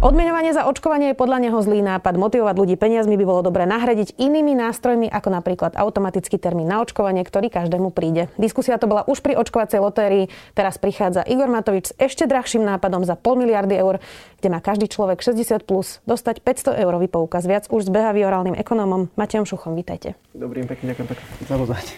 Odmeňovanie 0.00 0.56
za 0.56 0.64
očkovanie 0.64 1.12
je 1.12 1.20
podľa 1.20 1.44
neho 1.44 1.60
zlý 1.60 1.84
nápad. 1.84 2.16
Motivovať 2.16 2.56
ľudí 2.56 2.80
peniazmi 2.80 3.20
by 3.20 3.24
bolo 3.28 3.44
dobre 3.44 3.68
nahradiť 3.68 4.16
inými 4.16 4.56
nástrojmi, 4.56 5.12
ako 5.12 5.28
napríklad 5.28 5.76
automatický 5.76 6.40
termín 6.40 6.72
na 6.72 6.80
očkovanie, 6.80 7.20
ktorý 7.20 7.52
každému 7.52 7.92
príde. 7.92 8.32
Diskusia 8.40 8.80
to 8.80 8.88
bola 8.88 9.04
už 9.04 9.20
pri 9.20 9.36
očkovacej 9.36 9.76
lotérii. 9.76 10.32
Teraz 10.56 10.80
prichádza 10.80 11.20
Igor 11.28 11.52
Matovič 11.52 11.92
s 11.92 11.96
ešte 12.00 12.24
drahším 12.24 12.64
nápadom 12.64 13.04
za 13.04 13.12
pol 13.12 13.44
miliardy 13.44 13.76
eur, 13.76 14.00
kde 14.40 14.48
má 14.48 14.64
každý 14.64 14.88
človek 14.88 15.20
60 15.20 15.68
plus 15.68 16.00
dostať 16.08 16.40
500 16.48 16.80
eurový 16.80 17.12
poukaz. 17.12 17.44
Viac 17.44 17.68
už 17.68 17.84
s 17.84 17.92
behaviorálnym 17.92 18.56
ekonómom 18.56 19.12
Matejom 19.20 19.44
Šuchom. 19.44 19.76
Vítajte. 19.76 20.16
Dobrý 20.32 20.64
pekne, 20.64 20.96
ďakujem 20.96 21.08
pekne 21.12 21.24
za 21.44 21.56
pozvanie. 21.60 21.92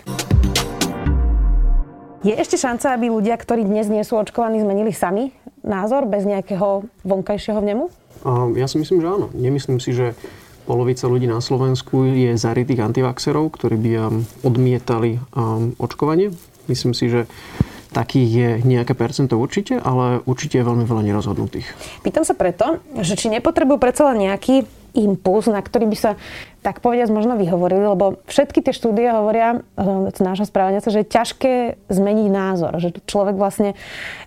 Je 2.27 2.35
ešte 2.35 2.59
šanca, 2.59 2.99
aby 2.99 3.15
ľudia, 3.15 3.39
ktorí 3.39 3.63
dnes 3.63 3.87
nie 3.87 4.03
sú 4.03 4.19
očkovaní, 4.19 4.59
zmenili 4.59 4.91
sami 4.91 5.31
názor 5.63 6.07
bez 6.11 6.27
nejakého 6.27 6.87
vonkajšieho 7.07 7.59
vnemu? 7.63 7.91
Ja 8.55 8.71
si 8.71 8.79
myslím, 8.79 9.03
že 9.03 9.09
áno. 9.11 9.27
Nemyslím 9.35 9.83
si, 9.83 9.91
že 9.95 10.15
polovica 10.63 11.11
ľudí 11.11 11.27
na 11.27 11.43
Slovensku 11.43 12.07
je 12.07 12.39
zarytých 12.39 12.83
antivaxerov, 12.83 13.51
ktorí 13.51 13.77
by 13.79 13.91
odmietali 14.47 15.19
očkovanie. 15.83 16.31
Myslím 16.71 16.95
si, 16.95 17.11
že 17.11 17.27
takých 17.93 18.31
je 18.31 18.51
nejaké 18.65 18.95
percento 18.95 19.37
určite, 19.37 19.77
ale 19.77 20.23
určite 20.25 20.63
je 20.63 20.65
veľmi 20.65 20.87
veľa 20.87 21.03
nerozhodnutých. 21.03 21.67
Pýtam 22.01 22.23
sa 22.23 22.33
preto, 22.33 22.81
že 23.03 23.19
či 23.19 23.29
nepotrebujú 23.29 23.77
predsa 23.77 24.15
len 24.15 24.31
nejaký 24.31 24.65
impuls, 24.93 25.49
na 25.49 25.61
ktorý 25.61 25.89
by 25.89 25.97
sa 25.97 26.11
tak 26.63 26.79
povediať 26.79 27.11
možno 27.11 27.35
vyhovorili, 27.35 27.83
lebo 27.83 28.23
všetky 28.31 28.63
tie 28.63 28.71
štúdie 28.71 29.11
hovoria 29.11 29.67
z 30.15 30.21
nášho 30.23 30.47
správania 30.47 30.79
sa, 30.79 30.95
že 30.95 31.03
je 31.03 31.11
ťažké 31.11 31.53
zmeniť 31.91 32.29
názor, 32.31 32.73
že 32.79 32.95
človek 33.09 33.35
vlastne 33.35 33.75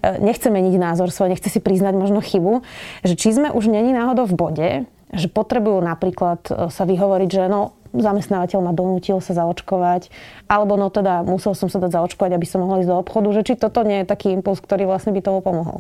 e, 0.04 0.20
nechce 0.20 0.52
meniť 0.52 0.76
názor 0.76 1.16
svoj, 1.16 1.32
nechce 1.32 1.48
si 1.48 1.64
priznať 1.64 1.96
možno 1.96 2.20
chybu, 2.20 2.66
že 3.08 3.16
či 3.16 3.32
sme 3.32 3.56
už 3.56 3.72
není 3.72 3.96
náhodou 3.96 4.28
v 4.28 4.36
bode, 4.36 4.70
že 5.16 5.32
potrebujú 5.32 5.80
napríklad 5.80 6.44
e, 6.52 6.52
sa 6.74 6.84
vyhovoriť, 6.84 7.30
že 7.32 7.44
no, 7.48 7.72
zamestnávateľ 7.96 8.60
ma 8.60 8.76
donútil 8.76 9.24
sa 9.24 9.32
zaočkovať, 9.32 10.12
alebo 10.52 10.76
no 10.76 10.92
teda 10.92 11.24
musel 11.24 11.56
som 11.56 11.72
sa 11.72 11.80
dať 11.80 11.96
zaočkovať, 11.96 12.36
aby 12.36 12.44
som 12.44 12.68
mohol 12.68 12.84
ísť 12.84 12.92
do 12.92 13.00
obchodu, 13.00 13.32
že 13.32 13.42
či 13.48 13.54
toto 13.56 13.88
nie 13.88 14.04
je 14.04 14.12
taký 14.12 14.36
impuls, 14.36 14.60
ktorý 14.60 14.92
vlastne 14.92 15.16
by 15.16 15.24
toho 15.24 15.40
pomohol. 15.40 15.80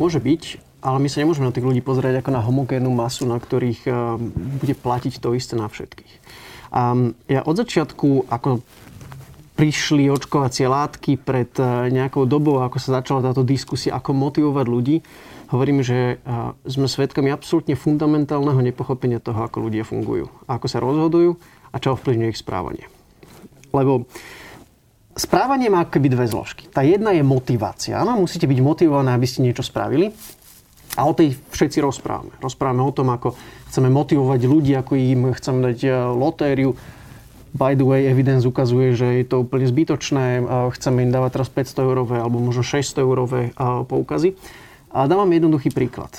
Môže 0.00 0.22
byť, 0.22 0.67
ale 0.78 0.98
my 1.02 1.08
sa 1.10 1.20
nemôžeme 1.22 1.50
na 1.50 1.54
tých 1.54 1.66
ľudí 1.66 1.82
pozerať 1.82 2.22
ako 2.22 2.30
na 2.30 2.44
homogénnu 2.44 2.90
masu, 2.94 3.26
na 3.26 3.38
ktorých 3.38 3.80
eh, 3.86 3.94
bude 4.62 4.74
platiť 4.78 5.18
to 5.18 5.34
isté 5.34 5.58
na 5.58 5.66
všetkých. 5.66 6.12
A 6.68 6.92
ja 7.32 7.40
od 7.48 7.56
začiatku, 7.56 8.28
ako 8.28 8.60
prišli 9.58 10.06
očkovacie 10.06 10.70
látky 10.70 11.18
pred 11.18 11.50
eh, 11.58 11.90
nejakou 11.90 12.30
dobou, 12.30 12.62
ako 12.62 12.78
sa 12.78 13.02
začala 13.02 13.26
táto 13.26 13.42
diskusia, 13.42 13.98
ako 13.98 14.14
motivovať 14.14 14.66
ľudí, 14.70 14.96
hovorím, 15.50 15.82
že 15.82 16.16
eh, 16.16 16.54
sme 16.70 16.86
svedkami 16.86 17.34
absolútne 17.34 17.74
fundamentálneho 17.74 18.62
nepochopenia 18.62 19.18
toho, 19.18 19.42
ako 19.42 19.66
ľudia 19.66 19.82
fungujú, 19.82 20.30
ako 20.46 20.66
sa 20.70 20.78
rozhodujú 20.78 21.34
a 21.74 21.76
čo 21.82 21.98
ovplyvňuje 21.98 22.30
ich 22.30 22.40
správanie. 22.40 22.86
Lebo 23.74 24.08
správanie 25.18 25.68
má 25.68 25.84
akoby 25.84 26.08
dve 26.08 26.24
zložky. 26.30 26.70
Tá 26.70 26.80
jedna 26.86 27.12
je 27.12 27.26
motivácia. 27.26 28.00
Áno, 28.00 28.16
musíte 28.16 28.48
byť 28.48 28.58
motivovaní, 28.62 29.12
aby 29.12 29.26
ste 29.28 29.44
niečo 29.44 29.66
spravili. 29.66 30.14
A 30.96 31.04
o 31.04 31.12
tej 31.12 31.36
všetci 31.52 31.84
rozprávame. 31.84 32.32
Rozprávame 32.40 32.82
o 32.82 32.94
tom, 32.94 33.12
ako 33.12 33.36
chceme 33.68 33.92
motivovať 33.92 34.40
ľudí, 34.48 34.72
ako 34.74 34.96
im 34.96 35.30
chceme 35.36 35.60
dať 35.70 35.78
e, 35.84 35.90
lotériu. 36.16 36.72
By 37.52 37.76
the 37.76 37.84
way, 37.84 38.08
evidence 38.08 38.44
ukazuje, 38.48 38.96
že 38.96 39.20
je 39.20 39.24
to 39.24 39.44
úplne 39.44 39.64
zbytočné. 39.68 40.44
Chceme 40.76 41.08
im 41.08 41.10
dávať 41.12 41.40
teraz 41.40 41.48
500 41.48 41.80
eurové 41.84 42.16
alebo 42.20 42.40
možno 42.40 42.64
600 42.64 43.04
eurové 43.04 43.40
e, 43.48 43.50
poukazy. 43.84 44.36
A 44.88 45.04
dám 45.04 45.24
vám 45.26 45.32
jednoduchý 45.36 45.68
príklad. 45.72 46.12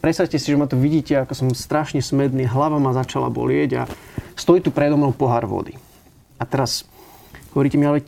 Predstavte 0.00 0.40
si, 0.40 0.48
že 0.48 0.56
ma 0.56 0.64
tu 0.64 0.80
vidíte, 0.80 1.12
ako 1.20 1.34
som 1.36 1.48
strašne 1.52 2.00
smedný, 2.00 2.48
hlava 2.48 2.80
ma 2.80 2.96
začala 2.96 3.28
bolieť 3.28 3.70
a 3.76 3.88
stojí 4.32 4.64
tu 4.64 4.72
predo 4.72 4.96
mnou 4.96 5.12
pohár 5.12 5.44
vody. 5.44 5.76
A 6.40 6.48
teraz 6.48 6.88
hovoríte 7.52 7.76
mi, 7.76 7.84
ale 7.84 8.00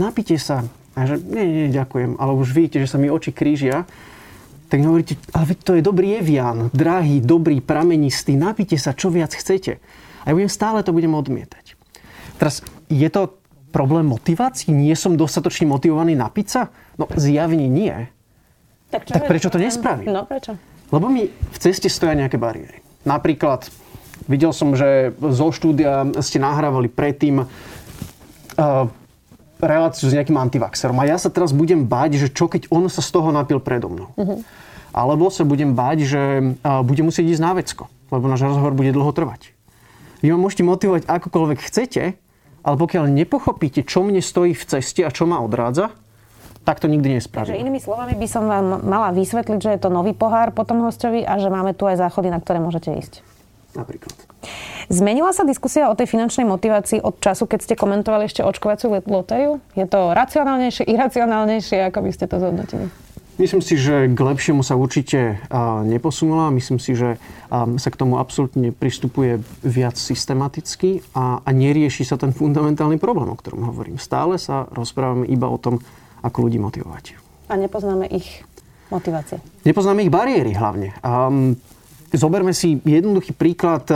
napite 0.00 0.40
sa. 0.40 0.64
A 0.96 1.04
že 1.04 1.20
nie, 1.20 1.44
nie, 1.44 1.68
ďakujem. 1.68 2.16
Ale 2.16 2.32
už 2.32 2.56
vidíte, 2.56 2.80
že 2.80 2.88
sa 2.88 2.96
mi 2.96 3.12
oči 3.12 3.36
krížia 3.36 3.84
tak 4.70 4.78
mi 4.78 4.86
hovoríte, 4.86 5.18
ale 5.34 5.58
to 5.58 5.74
je 5.74 5.82
dobrý 5.82 6.22
Evian, 6.22 6.70
drahý, 6.70 7.18
dobrý, 7.18 7.58
pramenistý, 7.58 8.38
napite 8.38 8.78
sa, 8.78 8.94
čo 8.94 9.10
viac 9.10 9.34
chcete. 9.34 9.82
A 10.22 10.30
ja 10.30 10.36
budem 10.38 10.46
stále 10.46 10.86
to 10.86 10.94
budem 10.94 11.10
odmietať. 11.10 11.74
Teraz, 12.38 12.62
je 12.86 13.08
to 13.10 13.34
problém 13.74 14.06
motivácií? 14.06 14.70
Nie 14.70 14.94
som 14.94 15.18
dostatočne 15.18 15.66
motivovaný 15.66 16.14
na 16.14 16.30
pizza? 16.30 16.70
No, 16.94 17.10
zjavne 17.18 17.66
nie. 17.66 17.92
Tak, 18.94 19.10
tak 19.10 19.26
prečo 19.26 19.50
to 19.50 19.58
nespravím? 19.58 20.06
No, 20.10 20.22
prečo? 20.26 20.54
Lebo 20.90 21.06
mi 21.10 21.30
v 21.30 21.58
ceste 21.58 21.90
stoja 21.90 22.14
nejaké 22.14 22.38
bariéry. 22.38 22.82
Napríklad, 23.06 23.70
videl 24.26 24.50
som, 24.50 24.74
že 24.74 25.14
zo 25.18 25.50
štúdia 25.54 26.06
ste 26.22 26.42
nahrávali 26.42 26.90
predtým 26.90 27.42
uh, 27.42 28.90
reláciu 29.60 30.08
s 30.08 30.16
nejakým 30.16 30.40
antivaxerom. 30.40 30.96
A 30.98 31.04
ja 31.06 31.20
sa 31.20 31.28
teraz 31.28 31.52
budem 31.54 31.84
báť, 31.84 32.16
že 32.16 32.28
čo 32.32 32.48
keď 32.48 32.72
on 32.72 32.88
sa 32.88 33.04
z 33.04 33.12
toho 33.12 33.28
napil 33.30 33.60
predo 33.60 33.92
mnou. 33.92 34.10
Uh-huh. 34.16 34.40
Alebo 34.90 35.30
sa 35.30 35.46
budem 35.46 35.76
báť, 35.76 36.02
že 36.02 36.20
budem 36.64 37.06
musieť 37.06 37.30
ísť 37.30 37.42
na 37.44 37.52
vecko, 37.54 37.86
lebo 38.10 38.26
náš 38.26 38.42
rozhovor 38.42 38.74
bude 38.74 38.90
dlho 38.90 39.14
trvať. 39.14 39.54
Vy 40.20 40.34
ma 40.34 40.38
môžete 40.42 40.66
motivovať 40.66 41.06
akokoľvek 41.06 41.58
chcete, 41.62 42.18
ale 42.60 42.76
pokiaľ 42.76 43.08
nepochopíte, 43.08 43.86
čo 43.86 44.02
mne 44.04 44.20
stojí 44.20 44.52
v 44.52 44.64
ceste 44.66 45.00
a 45.06 45.14
čo 45.14 45.24
ma 45.24 45.40
odrádza, 45.40 45.94
tak 46.60 46.76
to 46.76 46.92
nikdy 46.92 47.16
nespravím. 47.16 47.56
Takže 47.56 47.62
inými 47.64 47.80
slovami 47.80 48.12
by 48.20 48.28
som 48.28 48.44
vám 48.44 48.84
mala 48.84 49.16
vysvetliť, 49.16 49.58
že 49.64 49.70
je 49.78 49.80
to 49.80 49.88
nový 49.88 50.12
pohár 50.12 50.52
po 50.52 50.68
tom 50.68 50.84
hostovi 50.84 51.24
a 51.24 51.40
že 51.40 51.48
máme 51.48 51.72
tu 51.72 51.88
aj 51.88 51.96
záchody, 51.96 52.28
na 52.28 52.36
ktoré 52.36 52.60
môžete 52.60 52.92
ísť. 53.00 53.24
Napríklad. 53.72 54.12
Zmenila 54.90 55.30
sa 55.30 55.46
diskusia 55.46 55.86
o 55.86 55.94
tej 55.94 56.10
finančnej 56.10 56.42
motivácii 56.42 56.98
od 56.98 57.22
času, 57.22 57.46
keď 57.46 57.62
ste 57.62 57.74
komentovali 57.78 58.26
ešte 58.26 58.42
očkovaciu 58.42 58.90
lotériu? 59.06 59.62
Je 59.78 59.86
to 59.86 60.10
racionálnejšie, 60.10 60.82
iracionálnejšie? 60.82 61.86
Ako 61.94 62.02
by 62.02 62.10
ste 62.10 62.26
to 62.26 62.42
zhodnotili? 62.42 62.90
Myslím 63.38 63.62
si, 63.62 63.78
že 63.78 64.10
k 64.10 64.18
lepšiemu 64.18 64.66
sa 64.66 64.74
určite 64.74 65.38
neposunula. 65.86 66.50
Myslím 66.50 66.82
si, 66.82 66.98
že 66.98 67.22
sa 67.54 67.88
k 67.88 67.96
tomu 67.96 68.18
absolútne 68.18 68.74
pristupuje 68.74 69.38
viac 69.62 69.94
systematicky 69.94 71.06
a, 71.14 71.38
a 71.38 71.50
nerieši 71.54 72.02
sa 72.02 72.18
ten 72.18 72.34
fundamentálny 72.34 72.98
problém, 72.98 73.30
o 73.30 73.38
ktorom 73.38 73.70
hovorím. 73.70 73.94
Stále 73.94 74.42
sa 74.42 74.66
rozprávame 74.74 75.30
iba 75.30 75.46
o 75.46 75.56
tom, 75.56 75.78
ako 76.20 76.50
ľudí 76.50 76.58
motivovať. 76.58 77.14
A 77.46 77.54
nepoznáme 77.54 78.10
ich 78.10 78.42
motivácie. 78.90 79.38
Nepoznáme 79.62 80.02
ich 80.02 80.10
bariéry 80.10 80.50
hlavne. 80.50 80.98
Um, 81.00 81.54
Zoberme 82.10 82.50
si 82.50 82.82
jednoduchý 82.82 83.32
príklad. 83.34 83.86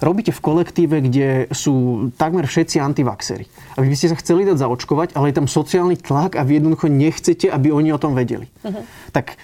Robíte 0.00 0.32
v 0.32 0.40
kolektíve, 0.40 1.04
kde 1.04 1.52
sú 1.52 2.08
takmer 2.16 2.48
všetci 2.48 2.80
antivaxery. 2.80 3.44
A 3.76 3.84
vy 3.84 3.92
by 3.92 3.96
ste 3.96 4.10
sa 4.12 4.20
chceli 4.20 4.48
dať 4.48 4.56
zaočkovať, 4.64 5.12
ale 5.12 5.28
je 5.28 5.36
tam 5.36 5.48
sociálny 5.50 6.00
tlak 6.00 6.40
a 6.40 6.44
vy 6.48 6.62
jednoducho 6.62 6.88
nechcete, 6.88 7.52
aby 7.52 7.68
oni 7.68 7.92
o 7.92 8.00
tom 8.00 8.16
vedeli. 8.16 8.48
Uh-huh. 8.64 8.82
Tak 9.12 9.36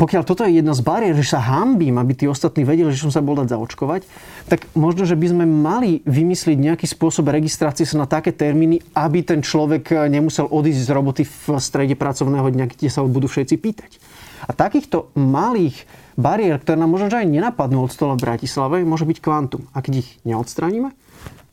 pokiaľ 0.00 0.24
toto 0.24 0.48
je 0.48 0.56
jedna 0.56 0.72
z 0.72 0.80
bariér, 0.80 1.12
že 1.12 1.36
sa 1.36 1.44
hambím, 1.44 2.00
aby 2.00 2.16
tí 2.16 2.24
ostatní 2.24 2.64
vedeli, 2.64 2.88
že 2.88 3.04
som 3.04 3.12
sa 3.12 3.20
bol 3.20 3.36
dať 3.36 3.52
zaočkovať, 3.52 4.08
tak 4.48 4.64
možno, 4.72 5.04
že 5.04 5.12
by 5.12 5.26
sme 5.28 5.44
mali 5.44 6.00
vymyslieť 6.08 6.56
nejaký 6.56 6.88
spôsob 6.88 7.28
registrácie 7.28 7.84
sa 7.84 8.00
na 8.00 8.08
také 8.08 8.32
termíny, 8.32 8.80
aby 8.96 9.20
ten 9.20 9.44
človek 9.44 10.08
nemusel 10.08 10.48
odísť 10.48 10.88
z 10.88 10.90
roboty 10.96 11.22
v 11.28 11.60
strede 11.60 11.92
pracovného 12.00 12.48
dňa, 12.48 12.66
kde 12.72 12.88
sa 12.88 13.04
budú 13.04 13.28
všetci 13.28 13.54
pýtať. 13.60 14.00
A 14.46 14.52
takýchto 14.56 15.12
malých 15.18 15.84
bariér, 16.16 16.60
ktoré 16.60 16.80
nám 16.80 16.92
možno 16.92 17.12
aj 17.12 17.28
nenapadnú 17.28 17.84
od 17.84 17.92
stola 17.92 18.16
v 18.16 18.24
Bratislave, 18.24 18.84
môže 18.84 19.08
byť 19.08 19.18
kvantum. 19.20 19.68
A 19.72 19.84
keď 19.84 20.04
ich 20.06 20.08
neodstránime, 20.24 20.92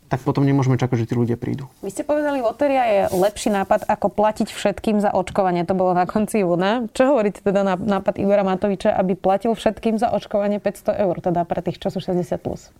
tak 0.08 0.24
potom 0.24 0.48
nemôžeme 0.48 0.80
čakať, 0.80 1.04
že 1.04 1.08
tí 1.12 1.16
ľudia 1.20 1.36
prídu. 1.36 1.68
Vy 1.84 1.92
ste 1.92 2.08
povedali, 2.08 2.40
lotéria 2.40 2.84
je 2.88 3.02
lepší 3.12 3.52
nápad, 3.52 3.92
ako 3.92 4.08
platiť 4.08 4.56
všetkým 4.56 5.04
za 5.04 5.12
očkovanie. 5.12 5.68
To 5.68 5.76
bolo 5.76 5.92
na 5.92 6.08
konci 6.08 6.48
júna. 6.48 6.88
Čo 6.96 7.12
hovoríte 7.16 7.44
teda 7.44 7.68
na 7.68 7.76
nápad 7.76 8.16
Igora 8.16 8.48
Matoviča, 8.48 8.96
aby 8.96 9.20
platil 9.20 9.52
všetkým 9.52 10.00
za 10.00 10.08
očkovanie 10.16 10.64
500 10.64 11.04
eur, 11.04 11.16
teda 11.20 11.44
pre 11.44 11.60
tých, 11.60 11.84
čo 11.84 11.92
sú 11.92 12.00
60+. 12.00 12.24
Plus? 12.40 12.72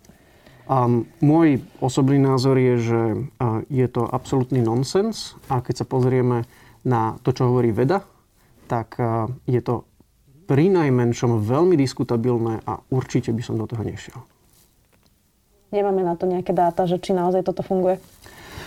Um, 0.68 1.08
môj 1.24 1.64
osobný 1.80 2.20
názor 2.20 2.60
je, 2.60 2.74
že 2.76 3.00
uh, 3.16 3.64
je 3.72 3.86
to 3.88 4.04
absolútny 4.04 4.60
nonsens 4.60 5.32
a 5.48 5.64
keď 5.64 5.84
sa 5.84 5.86
pozrieme 5.88 6.44
na 6.84 7.16
to, 7.24 7.32
čo 7.32 7.48
hovorí 7.48 7.72
veda, 7.72 8.04
tak 8.68 9.00
uh, 9.00 9.32
je 9.48 9.64
to 9.64 9.87
pri 10.48 10.72
najmenšom 10.72 11.44
veľmi 11.44 11.76
diskutabilné 11.76 12.64
a 12.64 12.80
určite 12.88 13.36
by 13.36 13.42
som 13.44 13.60
do 13.60 13.68
toho 13.68 13.84
nešiel. 13.84 14.16
Nemáme 15.68 16.00
na 16.00 16.16
to 16.16 16.24
nejaké 16.24 16.56
dáta, 16.56 16.88
že 16.88 16.96
či 16.96 17.12
naozaj 17.12 17.44
toto 17.44 17.60
funguje? 17.60 18.00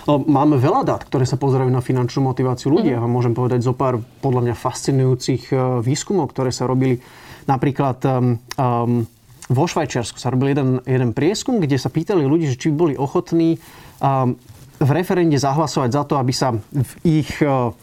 Máme 0.06 0.57
veľa 0.57 0.81
dát, 0.86 1.01
ktoré 1.01 1.25
sa 1.25 1.38
pozerajú 1.38 1.69
na 1.69 1.81
finančnú 1.81 2.25
motiváciu 2.25 2.74
ľudí. 2.74 2.94
Mm-hmm. 2.94 3.01
Ja 3.01 3.06
vám 3.06 3.13
môžem 3.13 3.33
povedať 3.33 3.66
zo 3.66 3.74
pár 3.74 4.01
podľa 4.22 4.50
mňa 4.50 4.56
fascinujúcich 4.57 5.54
e, 5.54 5.81
výskumov, 5.86 6.33
ktoré 6.33 6.50
sa 6.50 6.66
robili 6.66 6.98
napríklad 7.45 8.01
um, 8.06 8.38
um, 8.57 9.06
vo 9.50 9.66
Švajčiarsku 9.66 10.18
sa 10.18 10.33
robil 10.33 10.54
jeden, 10.54 10.81
jeden 10.86 11.12
prieskum, 11.13 11.62
kde 11.62 11.78
sa 11.78 11.89
pýtali 11.94 12.25
ľudí, 12.25 12.50
že 12.50 12.57
či 12.57 12.74
boli 12.74 12.98
ochotní 12.98 13.62
um, 14.01 14.38
v 14.81 14.89
referende 14.89 15.38
zahlasovať 15.38 15.89
za 15.94 16.04
to, 16.06 16.18
aby 16.18 16.33
sa 16.33 16.54
v 16.57 16.92
ich 17.06 17.30
uh, 17.45 17.74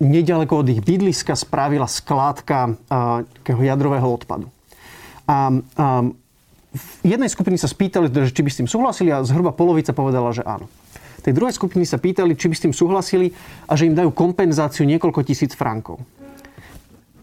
nedaleko 0.00 0.60
od 0.60 0.68
ich 0.68 0.84
bydliska 0.84 1.32
spravila 1.32 1.88
skládka 1.88 2.76
uh, 2.90 3.62
jadrového 3.64 4.06
odpadu. 4.06 4.52
A 5.24 5.48
um, 5.48 6.12
v 6.70 6.86
jednej 7.02 7.30
skupiny 7.30 7.58
sa 7.58 7.66
spýtali, 7.66 8.06
že 8.10 8.30
či 8.30 8.46
by 8.46 8.50
s 8.50 8.58
tým 8.62 8.68
súhlasili 8.70 9.10
a 9.10 9.26
zhruba 9.26 9.50
polovica 9.50 9.90
povedala, 9.90 10.30
že 10.30 10.46
áno. 10.46 10.70
Tej 11.20 11.36
druhej 11.36 11.52
skupiny 11.52 11.84
sa 11.84 12.00
pýtali, 12.00 12.32
či 12.32 12.48
by 12.48 12.54
s 12.56 12.64
tým 12.64 12.74
súhlasili 12.74 13.34
a 13.68 13.76
že 13.76 13.90
im 13.90 13.94
dajú 13.94 14.14
kompenzáciu 14.14 14.88
niekoľko 14.88 15.20
tisíc 15.26 15.52
frankov. 15.52 16.00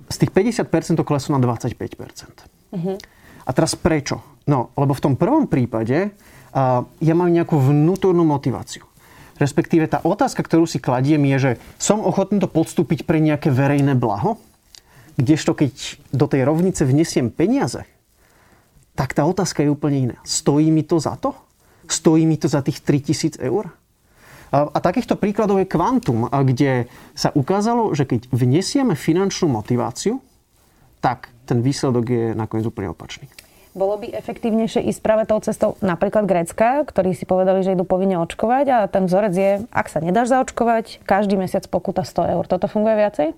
Z 0.08 0.24
tých 0.24 0.32
50% 0.32 1.00
to 1.00 1.04
kleslo 1.04 1.36
na 1.36 1.42
25%. 1.42 1.74
Uh-huh. 2.78 2.96
A 3.48 3.50
teraz 3.56 3.74
prečo? 3.74 4.22
No, 4.46 4.72
lebo 4.78 4.94
v 4.94 5.04
tom 5.04 5.14
prvom 5.16 5.50
prípade 5.50 6.12
uh, 6.12 6.86
ja 7.02 7.14
mám 7.18 7.32
nejakú 7.34 7.58
vnútornú 7.58 8.24
motiváciu. 8.24 8.86
Respektíve 9.38 9.86
tá 9.86 10.02
otázka, 10.02 10.42
ktorú 10.42 10.66
si 10.66 10.82
kladiem, 10.82 11.22
je, 11.34 11.38
že 11.38 11.52
som 11.78 12.02
ochotný 12.02 12.42
to 12.42 12.50
podstúpiť 12.50 13.06
pre 13.06 13.22
nejaké 13.22 13.54
verejné 13.54 13.94
blaho, 13.94 14.42
kdežto 15.18 15.58
keď 15.58 15.74
do 16.14 16.26
tej 16.30 16.46
rovnice 16.46 16.86
vnesiem 16.86 17.30
peniaze, 17.30 17.86
tak 18.98 19.14
tá 19.14 19.26
otázka 19.30 19.62
je 19.62 19.70
úplne 19.70 20.10
iná. 20.10 20.18
Stojí 20.26 20.74
mi 20.74 20.82
to 20.82 20.98
za 20.98 21.18
to? 21.22 21.38
Stojí 21.86 22.26
mi 22.26 22.38
to 22.42 22.50
za 22.50 22.66
tých 22.66 22.82
3000 22.82 23.38
eur? 23.42 23.70
A, 24.50 24.80
takýchto 24.80 25.20
príkladov 25.20 25.60
je 25.60 25.70
kvantum, 25.70 26.26
kde 26.32 26.88
sa 27.14 27.30
ukázalo, 27.36 27.92
že 27.94 28.08
keď 28.08 28.32
vnesieme 28.32 28.96
finančnú 28.96 29.52
motiváciu, 29.52 30.24
tak 31.04 31.30
ten 31.46 31.62
výsledok 31.62 32.06
je 32.08 32.26
nakoniec 32.34 32.66
úplne 32.66 32.90
opačný. 32.90 33.28
Bolo 33.78 34.02
by 34.02 34.10
efektívnejšie 34.10 34.90
ísť 34.90 35.06
práve 35.06 35.30
tou 35.30 35.38
cestou 35.38 35.78
napríklad 35.86 36.26
Grécka, 36.26 36.82
ktorí 36.82 37.14
si 37.14 37.30
povedali, 37.30 37.62
že 37.62 37.78
idú 37.78 37.86
povinne 37.86 38.18
očkovať 38.26 38.66
a 38.74 38.78
ten 38.90 39.06
vzorec 39.06 39.34
je, 39.38 39.52
ak 39.70 39.86
sa 39.86 40.02
nedáš 40.02 40.34
zaočkovať, 40.34 41.06
každý 41.06 41.38
mesiac 41.38 41.62
pokuta 41.70 42.02
100 42.02 42.34
eur. 42.34 42.44
Toto 42.50 42.66
funguje 42.66 42.98
viacej? 42.98 43.38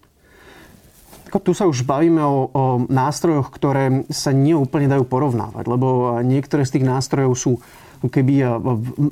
Tu 1.30 1.51
sa 1.51 1.68
už 1.68 1.83
bavíme 1.83 2.24
o, 2.24 2.47
o 2.50 2.63
nástrojoch, 2.88 3.51
ktoré 3.51 4.07
sa 4.09 4.31
neúplne 4.31 4.88
dajú 4.88 5.03
porovnávať, 5.06 5.68
lebo 5.68 6.18
niektoré 6.24 6.63
z 6.63 6.80
tých 6.80 6.88
nástrojov 6.88 7.35
sú 7.35 7.53
keby 8.00 8.63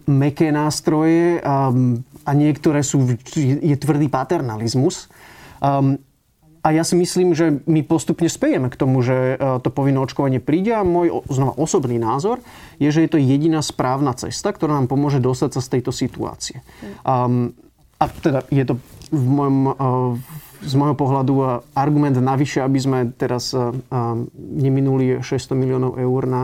meké 0.08 0.48
nástroje 0.56 1.44
a, 1.44 1.76
a 2.24 2.32
niektoré 2.32 2.88
sú, 2.88 3.04
je 3.36 3.76
tvrdý 3.76 4.08
paternalizmus. 4.08 5.12
Um, 5.60 6.00
a 6.68 6.76
ja 6.76 6.84
si 6.84 7.00
myslím, 7.00 7.32
že 7.32 7.64
my 7.64 7.80
postupne 7.88 8.28
spejeme 8.28 8.68
k 8.68 8.76
tomu, 8.76 9.00
že 9.00 9.40
to 9.64 9.72
povinné 9.72 10.04
očkovanie 10.04 10.44
príde 10.44 10.76
a 10.76 10.84
môj 10.84 11.24
znova 11.32 11.56
osobný 11.56 11.96
názor 11.96 12.44
je, 12.76 12.92
že 12.92 13.08
je 13.08 13.10
to 13.16 13.24
jediná 13.24 13.64
správna 13.64 14.12
cesta, 14.20 14.52
ktorá 14.52 14.76
nám 14.76 14.92
pomôže 14.92 15.24
dostať 15.24 15.56
sa 15.56 15.62
z 15.64 15.72
tejto 15.80 15.96
situácie. 15.96 16.60
Um, 17.08 17.56
a 18.04 18.12
teda 18.12 18.44
je 18.52 18.68
to 18.68 18.76
v 19.16 19.24
mojom, 19.24 19.58
z 20.60 20.74
môjho 20.76 20.96
pohľadu 21.00 21.34
argument 21.72 22.20
navyše, 22.20 22.60
aby 22.60 22.80
sme 22.84 23.00
teraz 23.16 23.56
neminuli 24.38 25.24
600 25.24 25.56
miliónov 25.56 25.96
eur 25.96 26.22
na 26.28 26.42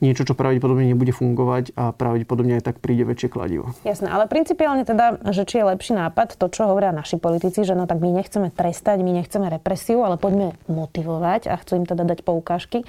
niečo, 0.00 0.24
čo 0.24 0.34
pravdepodobne 0.34 0.88
nebude 0.88 1.12
fungovať 1.12 1.76
a 1.76 1.92
pravdepodobne 1.92 2.58
aj 2.58 2.72
tak 2.72 2.76
príde 2.80 3.04
väčšie 3.04 3.28
kladivo. 3.28 3.72
Jasné, 3.84 4.08
ale 4.08 4.26
principiálne 4.26 4.88
teda, 4.88 5.20
že 5.30 5.44
či 5.44 5.60
je 5.60 5.68
lepší 5.68 5.92
nápad, 5.96 6.40
to, 6.40 6.48
čo 6.48 6.66
hovoria 6.66 6.90
naši 6.90 7.20
politici, 7.20 7.62
že 7.62 7.76
no 7.76 7.84
tak 7.84 8.00
my 8.00 8.08
nechceme 8.10 8.48
trestať, 8.48 9.04
my 9.04 9.12
nechceme 9.20 9.46
represiu, 9.52 10.02
ale 10.02 10.16
poďme 10.16 10.56
motivovať 10.66 11.52
a 11.52 11.54
chcú 11.60 11.84
im 11.84 11.86
teda 11.86 12.08
dať 12.08 12.24
poukážky. 12.24 12.88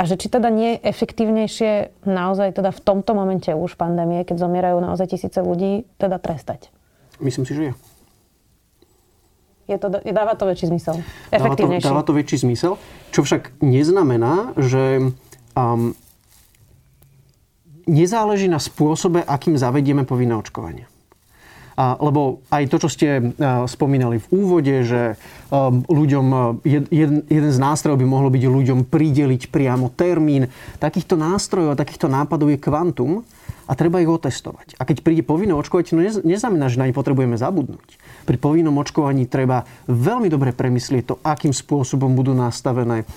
A 0.00 0.08
že 0.08 0.16
či 0.16 0.32
teda 0.32 0.48
nie 0.48 0.76
je 0.76 0.88
efektívnejšie 0.88 1.72
naozaj 2.08 2.56
teda 2.56 2.72
v 2.72 2.80
tomto 2.80 3.12
momente 3.12 3.52
už 3.52 3.76
pandémie, 3.76 4.24
keď 4.24 4.40
zomierajú 4.40 4.80
naozaj 4.80 5.12
tisíce 5.12 5.38
ľudí, 5.44 5.84
teda 6.00 6.16
trestať? 6.16 6.72
Myslím 7.20 7.44
si, 7.44 7.52
že 7.52 7.62
je. 7.70 7.72
Je 9.70 9.78
to, 9.78 9.86
dáva 9.92 10.34
to 10.34 10.50
väčší 10.50 10.66
zmysel. 10.66 10.98
Dáva 11.30 11.54
to, 11.54 11.70
dáva 11.78 12.02
to 12.02 12.10
väčší 12.10 12.42
zmysel, 12.42 12.74
čo 13.14 13.22
však 13.22 13.62
neznamená, 13.62 14.50
že 14.58 15.14
um, 15.54 15.94
nezáleží 17.90 18.46
na 18.46 18.62
spôsobe, 18.62 19.26
akým 19.26 19.58
zavedieme 19.58 20.06
povinné 20.06 20.38
očkovanie. 20.38 20.86
Lebo 21.80 22.44
aj 22.52 22.68
to, 22.68 22.76
čo 22.76 22.88
ste 22.92 23.08
a, 23.08 23.64
spomínali 23.64 24.20
v 24.20 24.26
úvode, 24.36 24.74
že 24.84 25.16
a, 25.16 25.72
ľuďom, 25.72 26.60
jed, 26.60 26.84
jeden, 26.92 27.48
z 27.48 27.56
nástrojov 27.56 27.96
by 27.96 28.06
mohlo 28.06 28.28
byť 28.28 28.42
ľuďom 28.44 28.78
prideliť 28.84 29.48
priamo 29.48 29.88
termín. 29.88 30.52
Takýchto 30.76 31.16
nástrojov 31.16 31.72
a 31.72 31.80
takýchto 31.80 32.12
nápadov 32.12 32.52
je 32.52 32.60
kvantum 32.60 33.24
a 33.64 33.72
treba 33.72 34.02
ich 34.04 34.12
otestovať. 34.12 34.76
A 34.76 34.84
keď 34.84 35.00
príde 35.00 35.24
povinné 35.24 35.56
očkovanie, 35.56 35.88
to 35.88 35.96
nez, 35.96 36.20
neznamená, 36.20 36.68
že 36.68 36.76
na 36.76 36.84
ne 36.84 36.92
potrebujeme 36.92 37.40
zabudnúť. 37.40 37.96
Pri 38.28 38.36
povinnom 38.36 38.76
očkovaní 38.76 39.24
treba 39.24 39.64
veľmi 39.88 40.28
dobre 40.28 40.52
premyslieť 40.52 41.04
to, 41.06 41.14
akým 41.24 41.56
spôsobom 41.56 42.12
budú 42.12 42.36
nastavené 42.36 43.08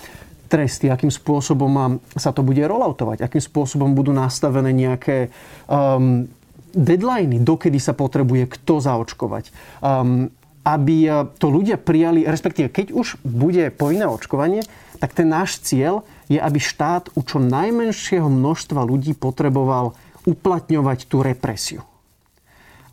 tresty, 0.54 0.86
akým 0.94 1.10
spôsobom 1.10 1.98
sa 2.14 2.30
to 2.30 2.46
bude 2.46 2.62
rolloutovať, 2.62 3.26
akým 3.26 3.42
spôsobom 3.42 3.98
budú 3.98 4.14
nastavené 4.14 4.70
nejaké 4.70 5.34
um, 5.66 6.30
deadliny, 6.78 7.42
dokedy 7.42 7.82
sa 7.82 7.98
potrebuje 7.98 8.54
kto 8.54 8.78
zaočkovať. 8.78 9.50
Um, 9.82 10.30
aby 10.62 11.10
uh, 11.10 11.26
to 11.42 11.50
ľudia 11.50 11.82
prijali, 11.82 12.30
respektíve 12.30 12.70
keď 12.70 12.94
už 12.94 13.18
bude 13.26 13.74
povinné 13.74 14.06
očkovanie, 14.06 14.62
tak 15.02 15.18
ten 15.18 15.26
náš 15.26 15.58
cieľ 15.66 16.06
je, 16.30 16.38
aby 16.38 16.62
štát 16.62 17.10
u 17.18 17.26
čo 17.26 17.42
najmenšieho 17.42 18.30
množstva 18.30 18.86
ľudí 18.86 19.18
potreboval 19.18 19.98
uplatňovať 20.24 21.10
tú 21.10 21.26
represiu. 21.26 21.82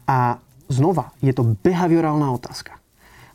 A 0.09 0.41
znova, 0.67 1.15
je 1.23 1.31
to 1.31 1.47
behaviorálna 1.63 2.35
otázka. 2.35 2.80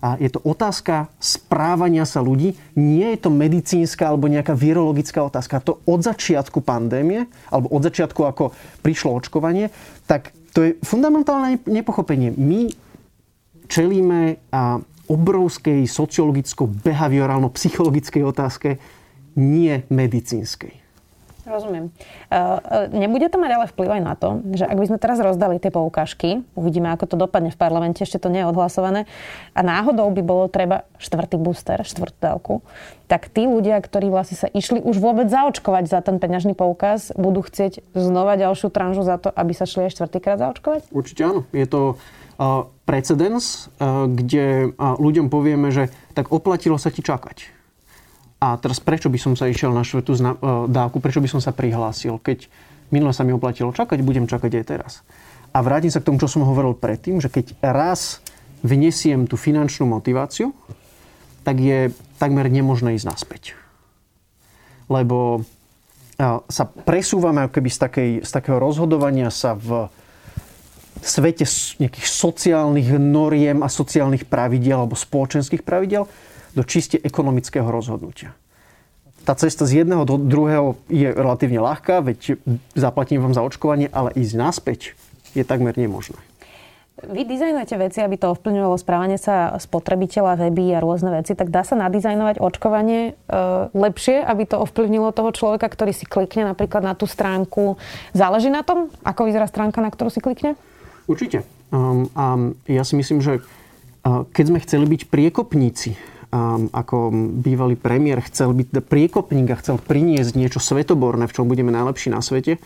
A 0.06 0.22
je 0.22 0.30
to 0.30 0.38
otázka 0.46 1.10
správania 1.18 2.06
sa 2.06 2.22
ľudí. 2.22 2.54
Nie 2.78 3.18
je 3.18 3.26
to 3.26 3.34
medicínska 3.34 4.06
alebo 4.06 4.30
nejaká 4.30 4.54
virologická 4.54 5.26
otázka. 5.26 5.66
To 5.66 5.82
od 5.90 6.06
začiatku 6.06 6.62
pandémie, 6.62 7.26
alebo 7.50 7.74
od 7.74 7.82
začiatku, 7.82 8.22
ako 8.22 8.54
prišlo 8.86 9.18
očkovanie, 9.18 9.74
tak 10.06 10.30
to 10.54 10.62
je 10.62 10.78
fundamentálne 10.86 11.58
nepochopenie. 11.66 12.38
My 12.38 12.70
čelíme 13.66 14.38
a 14.54 14.78
obrovskej 15.10 15.90
sociologicko-behaviorálno-psychologickej 15.90 18.22
otázke, 18.22 18.78
nie 19.42 19.82
medicínskej. 19.90 20.85
Rozumiem. 21.46 21.94
Uh, 22.34 22.90
nebude 22.90 23.30
to 23.30 23.38
mať 23.38 23.52
ale 23.54 23.66
vplyv 23.70 23.90
aj 23.94 24.02
na 24.02 24.14
to, 24.18 24.42
že 24.58 24.66
ak 24.66 24.78
by 24.82 24.86
sme 24.90 24.98
teraz 24.98 25.22
rozdali 25.22 25.62
tie 25.62 25.70
poukážky, 25.70 26.42
uvidíme, 26.58 26.90
ako 26.90 27.06
to 27.06 27.16
dopadne 27.22 27.54
v 27.54 27.58
parlamente, 27.62 28.02
ešte 28.02 28.18
to 28.18 28.34
nie 28.34 28.42
je 28.42 28.50
odhlasované, 28.50 29.06
a 29.54 29.62
náhodou 29.62 30.10
by 30.10 30.22
bolo 30.26 30.50
treba 30.50 30.90
štvrtý 30.98 31.38
booster, 31.38 31.86
štvrtú 31.86 32.18
dávku, 32.18 32.54
tak 33.06 33.30
tí 33.30 33.46
ľudia, 33.46 33.78
ktorí 33.78 34.10
vlastne 34.10 34.42
sa 34.42 34.50
išli 34.50 34.82
už 34.82 34.98
vôbec 34.98 35.30
zaočkovať 35.30 35.86
za 35.86 36.02
ten 36.02 36.18
peňažný 36.18 36.58
poukaz, 36.58 37.14
budú 37.14 37.46
chcieť 37.46 37.86
znova 37.94 38.42
ďalšiu 38.42 38.74
tranžu 38.74 39.06
za 39.06 39.22
to, 39.22 39.30
aby 39.30 39.54
sa 39.54 39.70
šli 39.70 39.86
aj 39.86 40.02
štvrtýkrát 40.02 40.42
zaočkovať? 40.42 40.90
Určite 40.90 41.22
áno. 41.30 41.42
Je 41.54 41.70
to 41.70 41.82
uh, 41.94 42.66
precedens, 42.90 43.70
uh, 43.78 44.10
kde 44.10 44.74
ľuďom 44.82 45.30
povieme, 45.30 45.70
že 45.70 45.94
tak 46.18 46.34
oplatilo 46.34 46.82
sa 46.82 46.90
ti 46.90 47.06
čakať 47.06 47.55
a 48.40 48.60
teraz 48.60 48.84
prečo 48.84 49.08
by 49.08 49.20
som 49.20 49.34
sa 49.34 49.48
išiel 49.48 49.72
na 49.72 49.82
štvrtú 49.82 50.12
e, 50.16 50.22
dávku, 50.68 51.00
prečo 51.00 51.24
by 51.24 51.30
som 51.32 51.40
sa 51.40 51.56
prihlásil, 51.56 52.20
keď 52.20 52.52
minule 52.92 53.16
sa 53.16 53.24
mi 53.24 53.32
oplatilo 53.32 53.72
čakať, 53.72 54.04
budem 54.04 54.28
čakať 54.28 54.52
aj 54.62 54.66
teraz. 54.68 54.94
A 55.56 55.64
vrátim 55.64 55.88
sa 55.88 56.04
k 56.04 56.08
tomu, 56.12 56.20
čo 56.20 56.28
som 56.28 56.44
hovoril 56.44 56.76
predtým, 56.76 57.24
že 57.24 57.32
keď 57.32 57.56
raz 57.64 58.20
vnesiem 58.60 59.24
tú 59.24 59.40
finančnú 59.40 59.88
motiváciu, 59.88 60.52
tak 61.48 61.62
je 61.64 61.96
takmer 62.20 62.52
nemožné 62.52 63.00
ísť 63.00 63.08
naspäť. 63.08 63.44
Lebo 64.92 65.40
e, 65.40 65.42
sa 66.52 66.64
presúvame 66.68 67.48
keby 67.48 67.70
z, 67.72 67.78
takej, 67.88 68.12
z 68.28 68.32
takého 68.36 68.60
rozhodovania 68.60 69.32
sa 69.32 69.56
v 69.56 69.88
svete 71.00 71.48
nejakých 71.80 72.08
sociálnych 72.08 72.98
noriem 73.00 73.64
a 73.64 73.70
sociálnych 73.72 74.28
pravidiel 74.28 74.84
alebo 74.84 74.98
spoločenských 74.98 75.62
pravidel 75.62 76.08
do 76.56 76.64
čiste 76.64 76.98
ekonomického 76.98 77.68
rozhodnutia. 77.68 78.34
Tá 79.28 79.36
cesta 79.36 79.66
z 79.68 79.84
jedného 79.84 80.06
do 80.06 80.22
druhého 80.22 80.80
je 80.88 81.10
relatívne 81.10 81.60
ľahká, 81.60 82.00
veď 82.06 82.40
zaplatím 82.78 83.26
vám 83.26 83.34
za 83.34 83.42
očkovanie, 83.42 83.90
ale 83.90 84.14
ísť 84.16 84.34
naspäť 84.38 84.80
je 85.36 85.44
takmer 85.44 85.76
nemožné. 85.76 86.18
Vy 86.96 87.28
dizajnujete 87.28 87.76
veci, 87.76 88.00
aby 88.00 88.16
to 88.16 88.32
ovplyvňovalo 88.32 88.80
správanie 88.80 89.20
sa 89.20 89.52
spotrebiteľa, 89.60 90.48
weby 90.48 90.80
a 90.80 90.80
rôzne 90.80 91.12
veci, 91.12 91.36
tak 91.36 91.52
dá 91.52 91.68
sa 91.68 91.76
nadizajnovať 91.76 92.40
očkovanie 92.40 93.12
e, 93.12 93.32
lepšie, 93.76 94.24
aby 94.24 94.48
to 94.48 94.64
ovplyvnilo 94.64 95.12
toho 95.12 95.36
človeka, 95.36 95.68
ktorý 95.68 95.92
si 95.92 96.08
klikne 96.08 96.48
napríklad 96.48 96.88
na 96.88 96.96
tú 96.96 97.04
stránku. 97.04 97.76
Záleží 98.16 98.48
na 98.48 98.64
tom, 98.64 98.88
ako 99.04 99.28
vyzerá 99.28 99.44
stránka, 99.52 99.84
na 99.84 99.92
ktorú 99.92 100.08
si 100.08 100.24
klikne? 100.24 100.56
Určite. 101.04 101.44
Um, 101.76 102.08
a 102.16 102.40
ja 102.72 102.88
si 102.88 102.96
myslím, 102.96 103.20
že 103.20 103.44
uh, 103.44 104.24
keď 104.32 104.56
sme 104.56 104.64
chceli 104.64 104.86
byť 104.88 105.12
priekopníci 105.12 106.15
ako 106.72 107.16
bývalý 107.40 107.80
premiér 107.80 108.20
chcel 108.28 108.52
byť 108.52 108.84
priekopník 108.84 109.48
a 109.54 109.60
chcel 109.60 109.80
priniesť 109.80 110.36
niečo 110.36 110.60
svetoborné, 110.60 111.32
v 111.32 111.36
čom 111.36 111.48
budeme 111.48 111.72
najlepší 111.72 112.12
na 112.12 112.20
svete, 112.20 112.60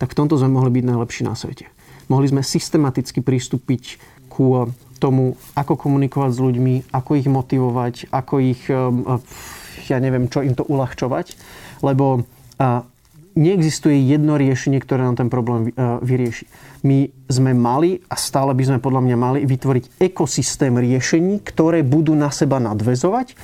tak 0.00 0.12
v 0.12 0.18
tomto 0.18 0.40
sme 0.40 0.56
mohli 0.56 0.80
byť 0.80 0.84
najlepší 0.88 1.22
na 1.28 1.36
svete. 1.36 1.68
Mohli 2.08 2.32
sme 2.32 2.42
systematicky 2.46 3.20
pristúpiť 3.20 3.98
ku 4.32 4.70
tomu, 4.96 5.36
ako 5.52 5.76
komunikovať 5.76 6.30
s 6.32 6.40
ľuďmi, 6.40 6.74
ako 6.92 7.10
ich 7.20 7.28
motivovať, 7.28 7.94
ako 8.08 8.34
ich, 8.40 8.62
ja 9.86 9.98
neviem, 10.00 10.32
čo 10.32 10.40
im 10.40 10.56
to 10.56 10.64
uľahčovať. 10.64 11.36
Lebo 11.84 12.24
neexistuje 13.36 14.00
jedno 14.08 14.40
riešenie, 14.40 14.80
ktoré 14.80 15.04
nám 15.04 15.20
ten 15.20 15.28
problém 15.28 15.70
vyrieši. 16.00 16.48
My 16.82 17.12
sme 17.28 17.52
mali 17.52 18.00
a 18.08 18.16
stále 18.16 18.56
by 18.56 18.64
sme 18.64 18.78
podľa 18.80 19.04
mňa 19.04 19.16
mali 19.16 19.40
vytvoriť 19.44 20.00
ekosystém 20.00 20.72
riešení, 20.72 21.44
ktoré 21.44 21.84
budú 21.84 22.16
na 22.16 22.32
seba 22.32 22.56
nadvezovať 22.58 23.36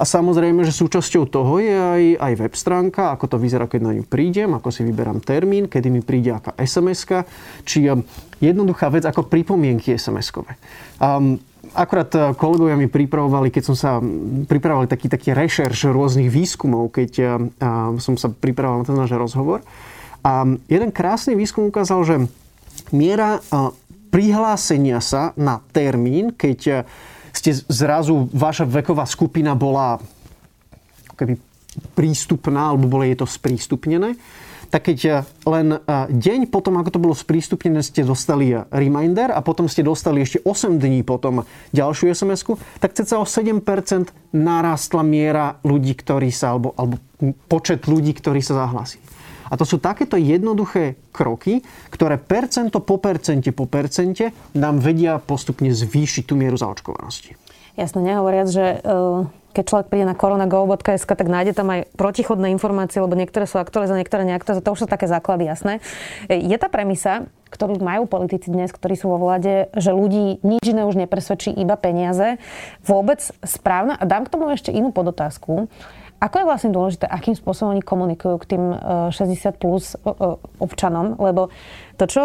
a 0.00 0.08
samozrejme, 0.08 0.64
že 0.64 0.72
súčasťou 0.72 1.28
toho 1.28 1.60
je 1.60 1.76
aj, 1.76 2.02
aj 2.24 2.32
web 2.40 2.54
stránka, 2.56 3.12
ako 3.12 3.36
to 3.36 3.36
vyzerá, 3.36 3.68
keď 3.68 3.80
na 3.84 3.92
ňu 4.00 4.08
prídem, 4.08 4.48
ako 4.56 4.72
si 4.72 4.80
vyberám 4.80 5.20
termín, 5.20 5.68
kedy 5.68 5.92
mi 5.92 6.00
príde 6.00 6.32
aká 6.32 6.56
sms 6.56 7.20
či 7.68 7.84
jednoduchá 8.40 8.88
vec 8.88 9.04
ako 9.04 9.28
pripomienky 9.28 9.92
SMS-kové. 9.92 10.56
Um, 10.96 11.36
akurát 11.76 12.10
uh, 12.14 12.22
kolegovia 12.34 12.76
mi 12.76 12.88
pripravovali, 12.88 13.52
keď 13.52 13.62
som 13.62 13.76
sa 13.76 13.90
pripravovali 14.46 14.88
taký, 14.88 15.06
taký 15.08 15.30
rešerš 15.36 15.90
rôznych 15.90 16.32
výskumov, 16.32 16.92
keď 16.94 17.10
uh, 17.20 17.28
som 18.00 18.14
sa 18.16 18.32
pripravoval 18.32 18.82
na 18.82 18.88
ten 18.88 18.96
náš 18.96 19.12
rozhovor. 19.14 19.64
A 20.20 20.44
jeden 20.68 20.92
krásny 20.92 21.32
výskum 21.32 21.72
ukázal, 21.72 22.04
že 22.04 22.16
miera 22.92 23.40
prihlásenia 24.12 25.00
sa 25.00 25.32
na 25.32 25.64
termín, 25.72 26.36
keď 26.36 26.84
ste 27.32 27.56
zrazu, 27.72 28.28
vaša 28.28 28.68
veková 28.68 29.08
skupina 29.08 29.56
bola 29.56 29.96
keby 31.16 31.40
prístupná, 31.96 32.72
alebo 32.72 32.90
bolo 32.90 33.06
jej 33.06 33.16
to 33.16 33.24
sprístupnené, 33.24 34.16
tak 34.70 34.86
keď 34.86 34.98
eh, 35.04 35.14
len 35.50 35.76
eh, 35.76 36.06
deň 36.08 36.48
potom, 36.48 36.78
ako 36.78 36.90
to 36.94 37.02
bolo 37.02 37.14
sprístupnené, 37.14 37.82
ste 37.82 38.06
dostali 38.06 38.54
eh, 38.54 38.64
reminder 38.70 39.34
a 39.34 39.42
potom 39.42 39.66
ste 39.66 39.82
dostali 39.82 40.22
ešte 40.22 40.40
8 40.46 40.78
dní 40.78 41.02
potom 41.02 41.42
ďalšiu 41.74 42.14
sms 42.14 42.42
tak 42.78 42.94
ceca 42.94 43.20
o 43.20 43.26
7% 43.26 44.32
narastla 44.32 45.02
miera 45.02 45.58
ľudí, 45.66 45.98
ktorí 45.98 46.30
sa, 46.30 46.54
alebo, 46.54 46.72
alebo 46.78 47.02
počet 47.50 47.84
ľudí, 47.90 48.14
ktorí 48.14 48.40
sa 48.40 48.64
zahlasí. 48.64 49.02
A 49.50 49.58
to 49.58 49.66
sú 49.66 49.82
takéto 49.82 50.14
jednoduché 50.14 50.94
kroky, 51.10 51.66
ktoré 51.90 52.22
percento 52.22 52.78
po 52.78 53.02
percente 53.02 53.50
po 53.50 53.66
percente 53.66 54.30
nám 54.54 54.78
vedia 54.78 55.18
postupne 55.18 55.74
zvýšiť 55.74 56.22
tú 56.22 56.38
mieru 56.38 56.54
zaočkovanosti. 56.54 57.34
Jasne, 57.80 58.04
nehovoriac, 58.04 58.48
že 58.52 58.76
e, 58.76 58.78
keď 59.56 59.64
človek 59.64 59.86
príde 59.88 60.04
na 60.04 60.12
koronagov.sk, 60.12 61.08
tak 61.08 61.26
nájde 61.32 61.56
tam 61.56 61.72
aj 61.72 61.88
protichodné 61.96 62.52
informácie, 62.52 63.00
lebo 63.00 63.16
niektoré 63.16 63.48
sú 63.48 63.56
aktualizované, 63.56 64.04
niektoré 64.04 64.28
neaktualizované. 64.28 64.68
To 64.68 64.74
už 64.76 64.80
sú 64.84 64.86
také 64.86 65.08
základy, 65.08 65.48
jasné. 65.48 65.80
Je 66.28 66.52
tá 66.60 66.68
premisa, 66.68 67.24
ktorú 67.48 67.80
majú 67.80 68.04
politici 68.04 68.52
dnes, 68.52 68.68
ktorí 68.68 69.00
sú 69.00 69.08
vo 69.10 69.18
vláde, 69.18 69.72
že 69.72 69.96
ľudí 69.96 70.44
nič 70.44 70.60
iné 70.68 70.84
už 70.84 71.00
nepresvedčí, 71.00 71.56
iba 71.56 71.74
peniaze, 71.80 72.36
vôbec 72.84 73.24
správna? 73.42 73.96
A 73.96 74.04
dám 74.04 74.28
k 74.28 74.32
tomu 74.36 74.52
ešte 74.52 74.70
inú 74.70 74.92
podotázku. 74.92 75.72
Ako 76.20 76.44
je 76.44 76.48
vlastne 76.52 76.76
dôležité, 76.76 77.08
akým 77.08 77.32
spôsobom 77.32 77.72
oni 77.72 77.80
komunikujú 77.80 78.36
k 78.44 78.48
tým 78.52 78.64
60 79.08 79.16
e, 79.16 79.56
plus 79.56 79.96
e, 79.96 80.04
e, 80.04 80.36
občanom? 80.60 81.16
Lebo 81.16 81.48
to, 81.96 82.04
čo 82.04 82.22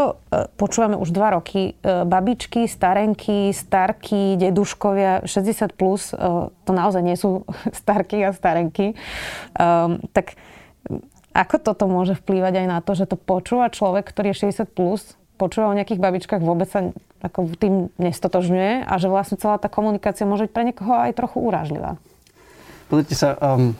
počúvame 0.60 1.00
už 1.00 1.16
dva 1.16 1.36
roky, 1.36 1.76
babičky, 1.84 2.68
starenky, 2.68 3.56
starky, 3.56 4.36
deduškovia, 4.36 5.24
60 5.28 5.76
plus, 5.76 6.16
to 6.64 6.72
naozaj 6.72 7.04
nie 7.04 7.16
sú 7.20 7.48
starky 7.84 8.24
a 8.24 8.32
starenky. 8.32 8.96
Tak 10.12 10.40
ako 11.36 11.56
toto 11.60 11.92
môže 11.92 12.16
vplývať 12.16 12.64
aj 12.64 12.68
na 12.72 12.80
to, 12.80 12.96
že 12.96 13.12
to 13.12 13.20
počúva 13.20 13.68
človek, 13.68 14.08
ktorý 14.08 14.32
je 14.32 14.48
60 14.48 14.72
plus, 14.72 15.20
počúva 15.36 15.68
o 15.68 15.76
nejakých 15.76 16.00
babičkách, 16.00 16.40
vôbec 16.40 16.72
sa 16.72 16.96
ako 17.20 17.52
tým 17.60 17.92
nestotožňuje 18.00 18.88
a 18.88 18.94
že 18.96 19.12
vlastne 19.12 19.36
celá 19.36 19.60
tá 19.60 19.68
komunikácia 19.68 20.24
môže 20.24 20.48
byť 20.48 20.54
pre 20.56 20.64
niekoho 20.64 20.96
aj 20.96 21.12
trochu 21.20 21.44
urážlivá. 21.44 22.00
Pozrite 22.88 23.18
sa, 23.18 23.34
um, 23.42 23.74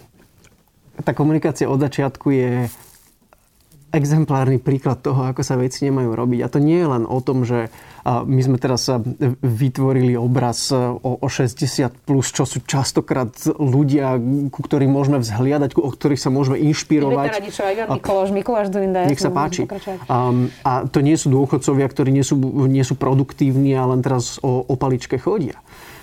tá 1.04 1.12
komunikácia 1.12 1.68
od 1.68 1.82
začiatku 1.82 2.28
je 2.32 2.52
exemplárny 3.96 4.60
príklad 4.60 5.00
toho, 5.00 5.24
ako 5.32 5.42
sa 5.42 5.56
veci 5.56 5.88
nemajú 5.88 6.12
robiť. 6.12 6.40
A 6.44 6.52
to 6.52 6.60
nie 6.60 6.84
je 6.84 6.88
len 6.92 7.04
o 7.08 7.20
tom, 7.24 7.48
že 7.48 7.72
my 8.06 8.42
sme 8.44 8.58
teraz 8.60 8.92
vytvorili 9.40 10.20
obraz 10.20 10.70
o, 10.76 11.26
60+, 11.26 11.56
plus, 12.04 12.30
čo 12.30 12.44
sú 12.44 12.62
častokrát 12.68 13.32
ľudia, 13.56 14.20
ku 14.52 14.60
ktorým 14.60 14.92
môžeme 14.92 15.24
vzhliadať, 15.24 15.80
o 15.80 15.90
ktorých 15.90 16.22
sa 16.22 16.30
môžeme 16.30 16.60
inšpirovať. 16.60 17.40
Mikuláš 18.36 18.68
Durinda. 18.70 19.08
Nech 19.08 19.24
sa 19.24 19.32
páči. 19.32 19.64
A, 20.12 20.30
a 20.68 20.72
to 20.92 21.00
nie 21.00 21.16
sú 21.16 21.32
dôchodcovia, 21.32 21.88
ktorí 21.88 22.12
nie 22.12 22.26
sú, 22.26 22.36
nie 22.68 22.84
sú 22.84 23.00
produktívni 23.00 23.74
a 23.80 23.88
len 23.88 24.04
teraz 24.04 24.38
o, 24.44 24.68
o 24.68 24.76
paličke 24.76 25.16
chodia. 25.18 25.58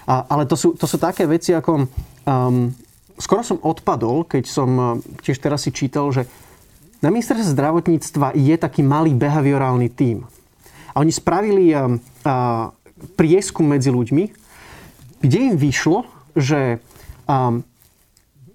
A, 0.09 0.27
ale 0.27 0.49
to 0.49 0.57
sú, 0.59 0.75
to 0.75 0.89
sú 0.89 0.97
také 0.97 1.29
veci 1.29 1.53
ako... 1.53 1.87
Um, 2.25 2.73
skoro 3.23 3.47
som 3.47 3.63
odpadol, 3.63 4.27
keď 4.27 4.45
som 4.51 4.71
eh, 4.75 4.87
tiež 5.23 5.39
teraz 5.39 5.63
si 5.63 5.71
čítal, 5.71 6.11
že 6.11 6.27
na 6.99 7.15
ministerstve 7.15 7.55
zdravotníctva 7.55 8.35
je 8.35 8.55
taký 8.59 8.83
malý 8.83 9.15
behaviorálny 9.15 9.91
tím. 9.95 10.27
A 10.95 11.03
oni 11.03 11.15
spravili 11.15 11.71
a, 11.71 11.87
eh, 11.87 12.03
a, 12.27 12.35
eh, 12.67 13.07
prieskum 13.15 13.71
medzi 13.71 13.95
ľuďmi, 13.95 14.25
kde 15.23 15.39
im 15.39 15.57
vyšlo, 15.59 16.07
že 16.35 16.83
a, 17.31 17.55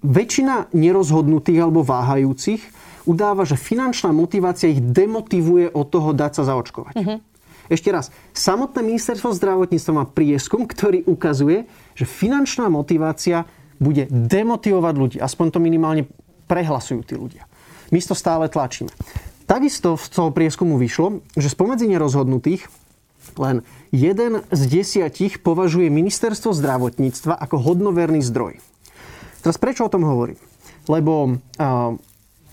väčšina 0.04 0.72
nerozhodnutých 0.76 1.64
alebo 1.64 1.80
váhajúcich 1.80 2.60
udáva, 3.08 3.48
že 3.48 3.56
finančná 3.56 4.12
motivácia 4.12 4.68
ich 4.68 4.80
demotivuje 4.80 5.72
od 5.72 5.88
toho 5.88 6.12
dať 6.12 6.32
sa 6.40 6.42
zaočkovať. 6.52 6.94
Uh-huh. 6.96 7.18
Ešte 7.68 7.92
raz, 7.92 8.08
samotné 8.32 8.80
ministerstvo 8.80 9.36
zdravotníctva 9.36 9.92
má 9.92 10.04
prieskum, 10.08 10.64
ktorý 10.64 11.04
ukazuje, 11.04 11.68
že 11.92 12.08
finančná 12.08 12.68
motivácia 12.72 13.44
bude 13.78 14.06
demotivovať 14.10 14.94
ľudí. 14.94 15.16
Aspoň 15.18 15.46
to 15.54 15.58
minimálne 15.62 16.06
prehlasujú 16.50 17.00
tí 17.06 17.14
ľudia. 17.14 17.46
My 17.88 17.98
to 18.02 18.12
stále 18.12 18.46
tlačíme. 18.50 18.92
Takisto 19.48 19.96
z 19.96 20.12
toho 20.12 20.28
prieskumu 20.28 20.76
vyšlo, 20.76 21.24
že 21.32 21.48
spomedzi 21.48 21.88
nerozhodnutých 21.88 22.68
len 23.40 23.64
jeden 23.92 24.44
z 24.52 24.62
desiatich 24.68 25.40
považuje 25.40 25.88
ministerstvo 25.88 26.52
zdravotníctva 26.52 27.36
ako 27.36 27.56
hodnoverný 27.60 28.20
zdroj. 28.24 28.60
Teraz 29.40 29.56
prečo 29.56 29.86
o 29.86 29.92
tom 29.92 30.04
hovorím? 30.04 30.36
Lebo 30.88 31.36
uh, 31.36 31.94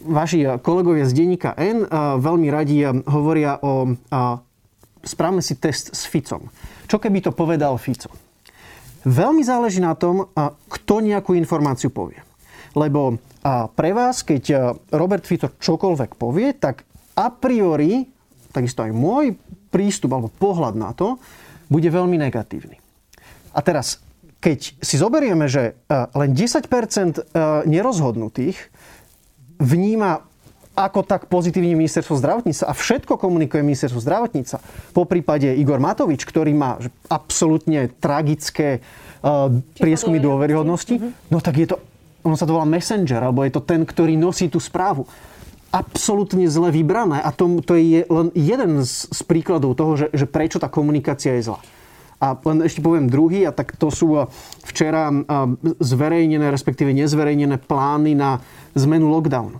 vaši 0.03 0.59
kolegovia 0.59 1.07
z 1.07 1.15
denníka 1.15 1.55
N 1.55 1.83
uh, 1.83 2.19
veľmi 2.19 2.47
radi 2.51 2.83
hovoria 3.07 3.59
o 3.59 3.95
uh, 3.95 4.39
správme 5.05 5.39
si 5.39 5.55
test 5.55 5.93
s 5.95 6.09
Ficom. 6.09 6.49
Čo 6.89 6.97
keby 6.99 7.23
to 7.23 7.31
povedal 7.31 7.77
Fico? 7.77 8.24
Veľmi 9.05 9.45
záleží 9.45 9.77
na 9.79 9.93
tom, 9.93 10.33
kto 10.65 10.99
nejakú 10.99 11.37
informáciu 11.37 11.93
povie. 11.93 12.19
Lebo 12.73 13.21
pre 13.77 13.93
vás, 13.93 14.25
keď 14.25 14.75
Robert 14.89 15.23
Fico 15.29 15.53
čokoľvek 15.53 16.17
povie, 16.17 16.57
tak 16.57 16.83
a 17.13 17.29
priori, 17.29 18.03
takisto 18.49 18.81
aj 18.81 18.91
môj 18.91 19.37
prístup 19.69 20.17
alebo 20.17 20.33
pohľad 20.33 20.73
na 20.73 20.91
to, 20.91 21.21
bude 21.69 21.85
veľmi 21.85 22.17
negatívny. 22.17 22.81
A 23.55 23.59
teraz, 23.61 24.01
keď 24.41 24.75
si 24.81 24.95
zoberieme, 24.97 25.45
že 25.47 25.77
len 26.17 26.33
10% 26.33 26.65
nerozhodnutých 27.69 28.57
vníma 29.61 30.25
ako 30.75 31.07
tak 31.07 31.31
pozitívne 31.31 31.71
ministerstvo 31.79 32.19
zdravotníctva 32.19 32.67
a 32.67 32.75
všetko 32.75 33.15
komunikuje 33.15 33.63
ministerstvo 33.63 34.03
zdravotníctva. 34.03 34.59
Po 34.91 35.07
prípade 35.07 35.47
Igor 35.55 35.79
Matovič, 35.79 36.27
ktorý 36.27 36.51
má 36.51 36.75
absolútne 37.07 37.87
tragické 37.95 38.83
uh, 39.23 39.47
prieskumy 39.79 40.19
dôveryhodnosti, 40.19 40.95
uh-huh. 40.99 41.31
no 41.31 41.39
tak 41.39 41.55
je 41.63 41.67
to, 41.71 41.79
ono 42.27 42.35
sa 42.35 42.43
to 42.43 42.59
volá 42.59 42.67
messenger, 42.67 43.23
alebo 43.23 43.47
je 43.47 43.55
to 43.55 43.63
ten, 43.63 43.87
ktorý 43.87 44.19
nosí 44.19 44.51
tú 44.51 44.59
správu. 44.59 45.07
Absolútne 45.71 46.43
zle 46.51 46.71
vybrané 46.75 47.23
a 47.23 47.31
to, 47.31 47.63
to 47.63 47.79
je 47.79 48.03
len 48.03 48.27
jeden 48.35 48.83
z, 48.83 49.07
z 49.07 49.21
príkladov 49.23 49.79
toho, 49.79 49.95
že, 49.95 50.07
že 50.11 50.27
prečo 50.27 50.59
tá 50.59 50.67
komunikácia 50.67 51.39
je 51.39 51.51
zlá. 51.51 51.63
A 52.19 52.31
len 52.47 52.63
ešte 52.63 52.79
poviem 52.79 53.11
druhý, 53.11 53.43
a 53.43 53.51
tak 53.51 53.75
to 53.75 53.91
sú 53.91 54.23
včera 54.63 55.11
zverejnené, 55.83 56.47
respektíve 56.47 56.95
nezverejnené 56.95 57.59
plány 57.59 58.15
na 58.15 58.39
zmenu 58.71 59.11
lockdownu 59.11 59.59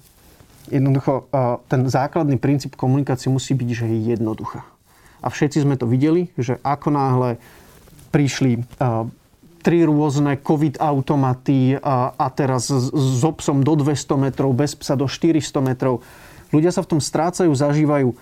Jednoducho, 0.66 1.30
ten 1.70 1.86
základný 1.86 2.42
princíp 2.42 2.74
komunikácie 2.74 3.30
musí 3.30 3.54
byť, 3.54 3.70
že 3.70 3.86
je 3.86 3.98
jednoduchá. 4.18 4.66
A 5.22 5.28
všetci 5.30 5.66
sme 5.66 5.78
to 5.78 5.90
videli, 5.90 6.30
že 6.38 6.58
ako 6.66 6.90
náhle 6.94 7.30
prišli 8.14 8.66
tri 9.66 9.82
rôzne 9.82 10.38
COVID 10.38 10.78
automaty 10.78 11.74
a 11.82 12.28
teraz 12.34 12.70
s 12.74 13.22
obsom 13.26 13.66
do 13.66 13.74
200 13.74 14.30
metrov, 14.30 14.54
bez 14.54 14.78
psa 14.78 14.94
do 14.94 15.10
400 15.10 15.42
metrov. 15.66 16.06
Ľudia 16.54 16.70
sa 16.70 16.86
v 16.86 16.98
tom 16.98 17.02
strácajú, 17.02 17.50
zažívajú 17.50 18.14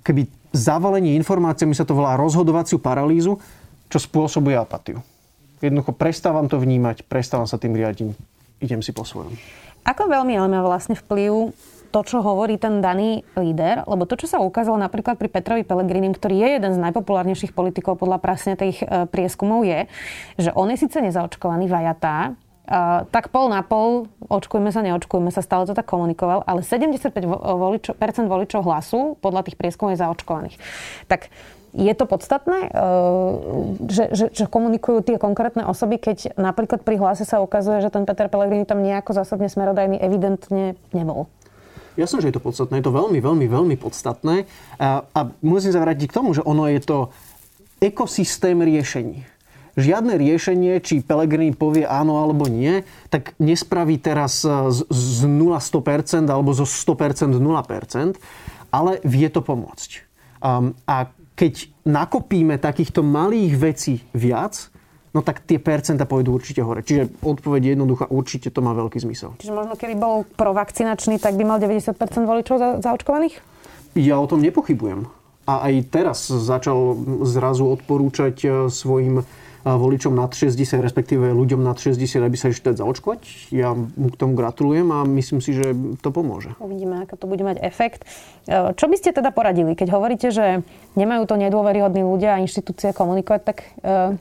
keby 0.00 0.32
zavalenie 0.56 1.12
informáciami 1.20 1.76
sa 1.76 1.84
to 1.84 1.92
volá 1.92 2.16
rozhodovaciu 2.16 2.80
paralýzu, 2.80 3.36
čo 3.92 3.98
spôsobuje 4.00 4.56
apatiu. 4.56 5.04
Jednoducho 5.60 5.92
prestávam 5.92 6.48
to 6.48 6.56
vnímať, 6.56 7.04
prestávam 7.04 7.44
sa 7.44 7.60
tým 7.60 7.76
riadiť, 7.76 8.16
idem 8.64 8.80
si 8.80 8.96
po 8.96 9.04
svojom. 9.04 9.36
Ako 9.82 10.06
veľmi 10.06 10.38
ale 10.38 10.48
má 10.50 10.60
vlastne 10.62 10.94
vplyv 10.94 11.50
to, 11.92 12.00
čo 12.08 12.24
hovorí 12.24 12.56
ten 12.56 12.80
daný 12.80 13.20
líder, 13.36 13.84
lebo 13.84 14.08
to, 14.08 14.16
čo 14.16 14.24
sa 14.24 14.40
ukázalo 14.40 14.80
napríklad 14.80 15.20
pri 15.20 15.28
Petrovi 15.28 15.62
Pelegrinim, 15.62 16.16
ktorý 16.16 16.40
je 16.40 16.48
jeden 16.56 16.72
z 16.72 16.82
najpopulárnejších 16.88 17.52
politikov 17.52 18.00
podľa 18.00 18.18
prasne 18.18 18.56
tých 18.56 18.80
e, 18.80 19.04
prieskumov, 19.04 19.68
je, 19.68 19.84
že 20.40 20.50
on 20.56 20.72
je 20.72 20.80
síce 20.80 20.96
nezaočkovaný 20.96 21.68
vajatá, 21.68 22.34
Uh, 22.62 23.02
tak 23.10 23.34
pol 23.34 23.50
na 23.50 23.58
pol, 23.66 24.06
očkujme 24.30 24.70
sa, 24.70 24.86
neočkujme 24.86 25.34
sa, 25.34 25.42
stále 25.42 25.66
to 25.66 25.74
tak 25.74 25.82
komunikoval, 25.82 26.46
ale 26.46 26.62
75% 26.62 27.02
voličo, 27.42 27.98
voličov 27.98 28.60
hlasu 28.62 29.18
podľa 29.18 29.50
tých 29.50 29.58
prieskumov 29.58 29.98
je 29.98 30.06
zaočkovaných. 30.06 30.56
Tak 31.10 31.26
je 31.72 31.94
to 31.96 32.04
podstatné, 32.04 32.68
e, 32.68 32.78
že, 33.88 34.04
že, 34.12 34.26
že 34.28 34.44
komunikujú 34.44 35.00
tie 35.00 35.16
konkrétne 35.16 35.64
osoby, 35.64 35.96
keď 35.96 36.36
napríklad 36.36 36.84
pri 36.84 37.00
hlase 37.00 37.24
sa 37.24 37.40
ukazuje, 37.40 37.80
že 37.80 37.88
ten 37.88 38.04
Peter 38.04 38.28
Pellegrini 38.28 38.68
tam 38.68 38.84
nejako 38.84 39.16
zásadne 39.16 39.48
smerodajný 39.48 39.96
evidentne 39.96 40.76
nebol? 40.92 41.32
som, 42.04 42.20
že 42.20 42.32
je 42.32 42.36
to 42.36 42.44
podstatné. 42.44 42.80
Je 42.80 42.86
to 42.88 42.96
veľmi, 42.96 43.20
veľmi, 43.20 43.46
veľmi 43.48 43.76
podstatné. 43.76 44.48
A, 44.80 45.04
a 45.04 45.20
musím 45.44 45.76
sa 45.76 45.84
vrátiť 45.84 46.08
k 46.08 46.16
tomu, 46.16 46.32
že 46.32 46.40
ono 46.44 46.64
je 46.68 46.80
to 46.80 46.98
ekosystém 47.84 48.56
riešení. 48.64 49.28
Žiadne 49.72 50.20
riešenie, 50.20 50.84
či 50.84 51.00
Pelegrini 51.00 51.56
povie 51.56 51.88
áno 51.88 52.20
alebo 52.20 52.44
nie, 52.44 52.84
tak 53.08 53.32
nespraví 53.40 53.96
teraz 53.96 54.44
z, 54.44 54.78
z 54.88 55.20
0 55.24 55.56
100% 55.56 56.28
alebo 56.28 56.52
zo 56.52 56.68
100% 56.68 57.32
0%, 57.40 57.40
ale 58.68 59.00
vie 59.04 59.28
to 59.32 59.40
pomôcť. 59.40 59.90
Um, 60.44 60.76
a 60.84 61.08
keď 61.42 61.74
nakopíme 61.90 62.54
takýchto 62.54 63.02
malých 63.02 63.52
vecí 63.58 63.94
viac, 64.14 64.70
no 65.10 65.26
tak 65.26 65.42
tie 65.42 65.58
percenta 65.58 66.06
pôjdu 66.06 66.38
určite 66.38 66.62
hore. 66.62 66.86
Čiže 66.86 67.18
odpoveď 67.18 67.74
jednoduchá, 67.74 68.06
určite 68.14 68.54
to 68.54 68.62
má 68.62 68.70
veľký 68.78 69.02
zmysel. 69.02 69.34
Čiže 69.42 69.50
možno 69.50 69.74
keby 69.74 69.98
bol 69.98 70.22
provakcinačný, 70.38 71.18
tak 71.18 71.34
by 71.34 71.42
mal 71.42 71.58
90% 71.58 71.98
voličov 72.22 72.56
za, 72.62 72.68
zaočkovaných? 72.78 73.42
Ja 73.98 74.22
o 74.22 74.30
tom 74.30 74.38
nepochybujem. 74.38 75.10
A 75.42 75.66
aj 75.66 75.74
teraz 75.90 76.30
začal 76.30 76.94
zrazu 77.26 77.66
odporúčať 77.66 78.36
e, 78.46 78.48
svojim 78.70 79.26
voličom 79.64 80.10
nad 80.10 80.34
60, 80.34 80.82
respektíve 80.82 81.30
ľuďom 81.30 81.62
nad 81.62 81.78
60, 81.78 82.02
aby 82.22 82.36
sa 82.36 82.50
ešte 82.50 82.74
zaočkovať. 82.74 83.52
Ja 83.54 83.74
mu 83.74 84.10
k 84.10 84.18
tomu 84.18 84.34
gratulujem 84.34 84.90
a 84.90 85.06
myslím 85.06 85.38
si, 85.38 85.54
že 85.54 85.70
to 86.02 86.10
pomôže. 86.10 86.54
Uvidíme, 86.58 87.06
ako 87.06 87.14
to 87.14 87.26
bude 87.30 87.42
mať 87.46 87.62
efekt. 87.62 88.02
E, 88.50 88.74
čo 88.74 88.90
by 88.90 88.96
ste 88.98 89.14
teda 89.14 89.30
poradili, 89.30 89.78
keď 89.78 89.88
hovoríte, 89.94 90.34
že 90.34 90.66
nemajú 90.98 91.30
to 91.30 91.38
nedôveryhodní 91.38 92.02
ľudia 92.02 92.38
a 92.38 92.42
inštitúcie 92.42 92.90
komunikovať, 92.90 93.40
tak 93.46 93.56
e, 93.86 94.18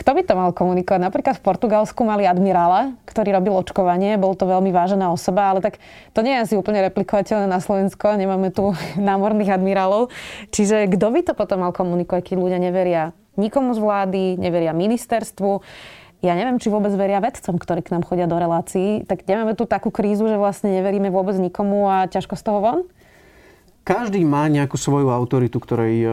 kto 0.00 0.10
by 0.16 0.22
to 0.24 0.32
mal 0.32 0.50
komunikovať? 0.56 1.00
Napríklad 1.02 1.36
v 1.36 1.44
Portugalsku 1.44 2.00
mali 2.08 2.24
admirála, 2.24 2.96
ktorý 3.04 3.36
robil 3.36 3.52
očkovanie, 3.52 4.16
bol 4.16 4.32
to 4.32 4.48
veľmi 4.48 4.72
vážená 4.72 5.12
osoba, 5.12 5.52
ale 5.52 5.60
tak 5.60 5.76
to 6.16 6.24
nie 6.24 6.40
je 6.40 6.42
asi 6.48 6.54
úplne 6.56 6.80
replikovateľné 6.88 7.44
na 7.44 7.60
Slovensko, 7.60 8.16
nemáme 8.16 8.48
tu 8.48 8.72
námorných 8.96 9.60
admirálov. 9.60 10.08
Čiže 10.56 10.88
kto 10.96 11.06
by 11.12 11.20
to 11.28 11.32
potom 11.36 11.68
mal 11.68 11.76
komunikovať, 11.76 12.32
keď 12.32 12.36
ľudia 12.40 12.58
neveria 12.62 13.12
nikomu 13.40 13.72
z 13.72 13.80
vlády, 13.80 14.22
neveria 14.36 14.76
ministerstvu. 14.76 15.64
Ja 16.20 16.36
neviem, 16.36 16.60
či 16.60 16.68
vôbec 16.68 16.92
veria 16.92 17.16
vedcom, 17.24 17.56
ktorí 17.56 17.80
k 17.80 17.96
nám 17.96 18.04
chodia 18.04 18.28
do 18.28 18.36
relácií. 18.36 19.08
Tak 19.08 19.24
nemáme 19.24 19.56
tu 19.56 19.64
takú 19.64 19.88
krízu, 19.88 20.28
že 20.28 20.36
vlastne 20.36 20.76
neveríme 20.76 21.08
vôbec 21.08 21.32
nikomu 21.40 21.88
a 21.88 22.04
ťažko 22.12 22.36
z 22.36 22.42
toho 22.44 22.58
von? 22.60 22.80
Každý 23.88 24.20
má 24.28 24.44
nejakú 24.52 24.76
svoju 24.76 25.08
autoritu, 25.08 25.56
ktorej 25.56 25.94
e, 25.96 26.08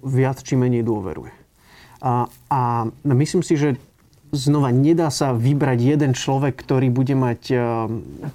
viac 0.00 0.40
či 0.40 0.56
menej 0.56 0.80
dôveruje. 0.80 1.36
A, 2.00 2.26
a 2.48 2.60
myslím 3.04 3.44
si, 3.44 3.60
že 3.60 3.76
znova 4.32 4.72
nedá 4.72 5.12
sa 5.12 5.36
vybrať 5.36 5.78
jeden 5.78 6.12
človek, 6.16 6.56
ktorý 6.56 6.88
bude 6.88 7.12
mať 7.12 7.40
e, 7.52 7.56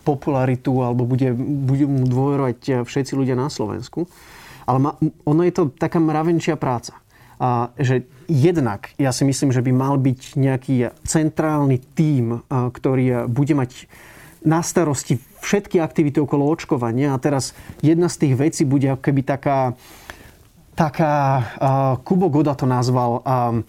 popularitu 0.06 0.86
alebo 0.86 1.10
bude, 1.10 1.34
bude 1.36 1.90
mu 1.90 2.06
dôverovať 2.06 2.60
e, 2.70 2.74
všetci 2.86 3.18
ľudia 3.18 3.34
na 3.34 3.50
Slovensku. 3.50 4.06
Ale 4.70 4.78
ma, 4.78 4.92
ono 5.26 5.42
je 5.42 5.54
to 5.58 5.74
taká 5.74 5.98
mravenčia 5.98 6.54
práca. 6.54 6.94
A, 7.38 7.70
že 7.78 8.10
jednak 8.26 8.92
ja 8.98 9.14
si 9.14 9.24
myslím, 9.24 9.54
že 9.54 9.62
by 9.62 9.72
mal 9.72 9.96
byť 10.02 10.22
nejaký 10.36 10.76
centrálny 11.06 11.80
tím, 11.96 12.44
ktorý 12.50 13.30
bude 13.30 13.54
mať 13.54 13.88
na 14.44 14.62
starosti 14.62 15.20
všetky 15.42 15.80
aktivity 15.80 16.20
okolo 16.20 16.48
očkovania. 16.48 17.16
A 17.16 17.22
teraz 17.22 17.56
jedna 17.80 18.12
z 18.12 18.28
tých 18.28 18.34
vecí 18.36 18.64
bude 18.68 18.90
keby 19.00 19.22
taká, 19.24 19.76
taká 20.76 21.14
uh, 21.18 21.46
Kubo 22.04 22.28
Goda 22.32 22.56
to 22.56 22.68
nazval, 22.68 23.24
um, 23.24 23.64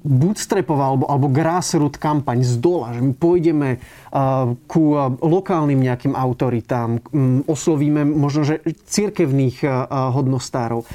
bootstrapová 0.00 0.92
alebo, 0.92 1.04
alebo 1.08 1.28
grassroot 1.28 2.00
kampaň 2.00 2.40
z 2.40 2.56
dola, 2.56 2.96
že 2.96 3.04
my 3.04 3.12
pôjdeme 3.12 3.76
uh, 3.76 4.56
ku 4.64 4.96
uh, 4.96 5.12
lokálnym 5.20 5.76
nejakým 5.76 6.16
autoritám, 6.16 7.04
um, 7.12 7.44
oslovíme 7.44 8.04
možno, 8.08 8.48
že 8.48 8.64
církevných 8.64 9.64
uh, 9.64 9.70
hodnostárov 10.16 10.88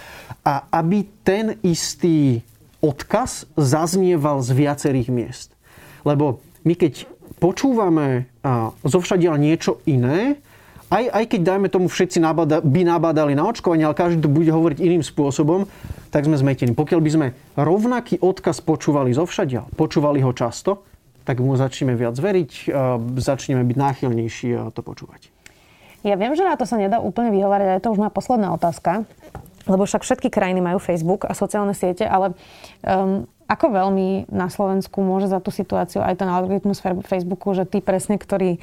a 0.45 0.65
aby 0.73 1.05
ten 1.25 1.57
istý 1.61 2.41
odkaz 2.81 3.49
zaznieval 3.57 4.45
z 4.45 4.49
viacerých 4.53 5.09
miest. 5.09 5.49
Lebo 6.05 6.41
my 6.61 6.77
keď 6.77 7.09
počúvame 7.41 8.29
zo 8.85 8.99
všadiaľ 9.01 9.35
niečo 9.41 9.81
iné, 9.89 10.37
aj, 10.93 11.03
aj 11.09 11.23
keď 11.33 11.41
dajme 11.41 11.67
tomu 11.73 11.89
všetci 11.89 12.21
nabada, 12.21 12.61
by 12.61 12.85
nabádali 12.85 13.33
na 13.33 13.49
očkovanie, 13.49 13.89
ale 13.89 13.97
každý 13.97 14.21
to 14.21 14.29
bude 14.29 14.47
hovoriť 14.47 14.77
iným 14.77 15.01
spôsobom, 15.01 15.65
tak 16.15 16.23
sme 16.23 16.39
zmetení. 16.39 16.71
Pokiaľ 16.71 16.99
by 17.03 17.11
sme 17.11 17.27
rovnaký 17.59 18.23
odkaz 18.23 18.63
počúvali 18.63 19.11
zo 19.11 19.27
všadiaľ, 19.27 19.75
počúvali 19.75 20.23
ho 20.23 20.31
často, 20.31 20.87
tak 21.27 21.43
mu 21.43 21.59
začneme 21.59 21.91
viac 21.99 22.15
veriť, 22.15 22.71
začneme 23.19 23.67
byť 23.67 23.75
náchylnejší 23.75 24.71
to 24.71 24.79
počúvať. 24.79 25.27
Ja 26.07 26.15
viem, 26.15 26.31
že 26.37 26.47
na 26.47 26.55
to 26.55 26.63
sa 26.63 26.79
nedá 26.79 27.03
úplne 27.03 27.35
vyhovárať, 27.35 27.67
ale 27.67 27.83
to 27.83 27.91
už 27.91 27.99
má 27.99 28.07
posledná 28.07 28.55
otázka 28.55 29.03
lebo 29.65 29.83
však 29.85 30.05
všetky 30.05 30.29
krajiny 30.29 30.61
majú 30.61 30.77
Facebook 30.77 31.25
a 31.25 31.33
sociálne 31.33 31.73
siete, 31.73 32.05
ale 32.05 32.37
um, 32.85 33.25
ako 33.45 33.77
veľmi 33.77 34.25
na 34.33 34.49
Slovensku 34.49 35.05
môže 35.05 35.29
za 35.29 35.37
tú 35.37 35.53
situáciu 35.53 36.01
aj 36.01 36.17
ten 36.17 36.29
algoritmus 36.29 36.81
Facebooku, 36.81 37.53
že 37.53 37.69
tí 37.69 37.77
presne, 37.77 38.17
ktorí 38.17 38.57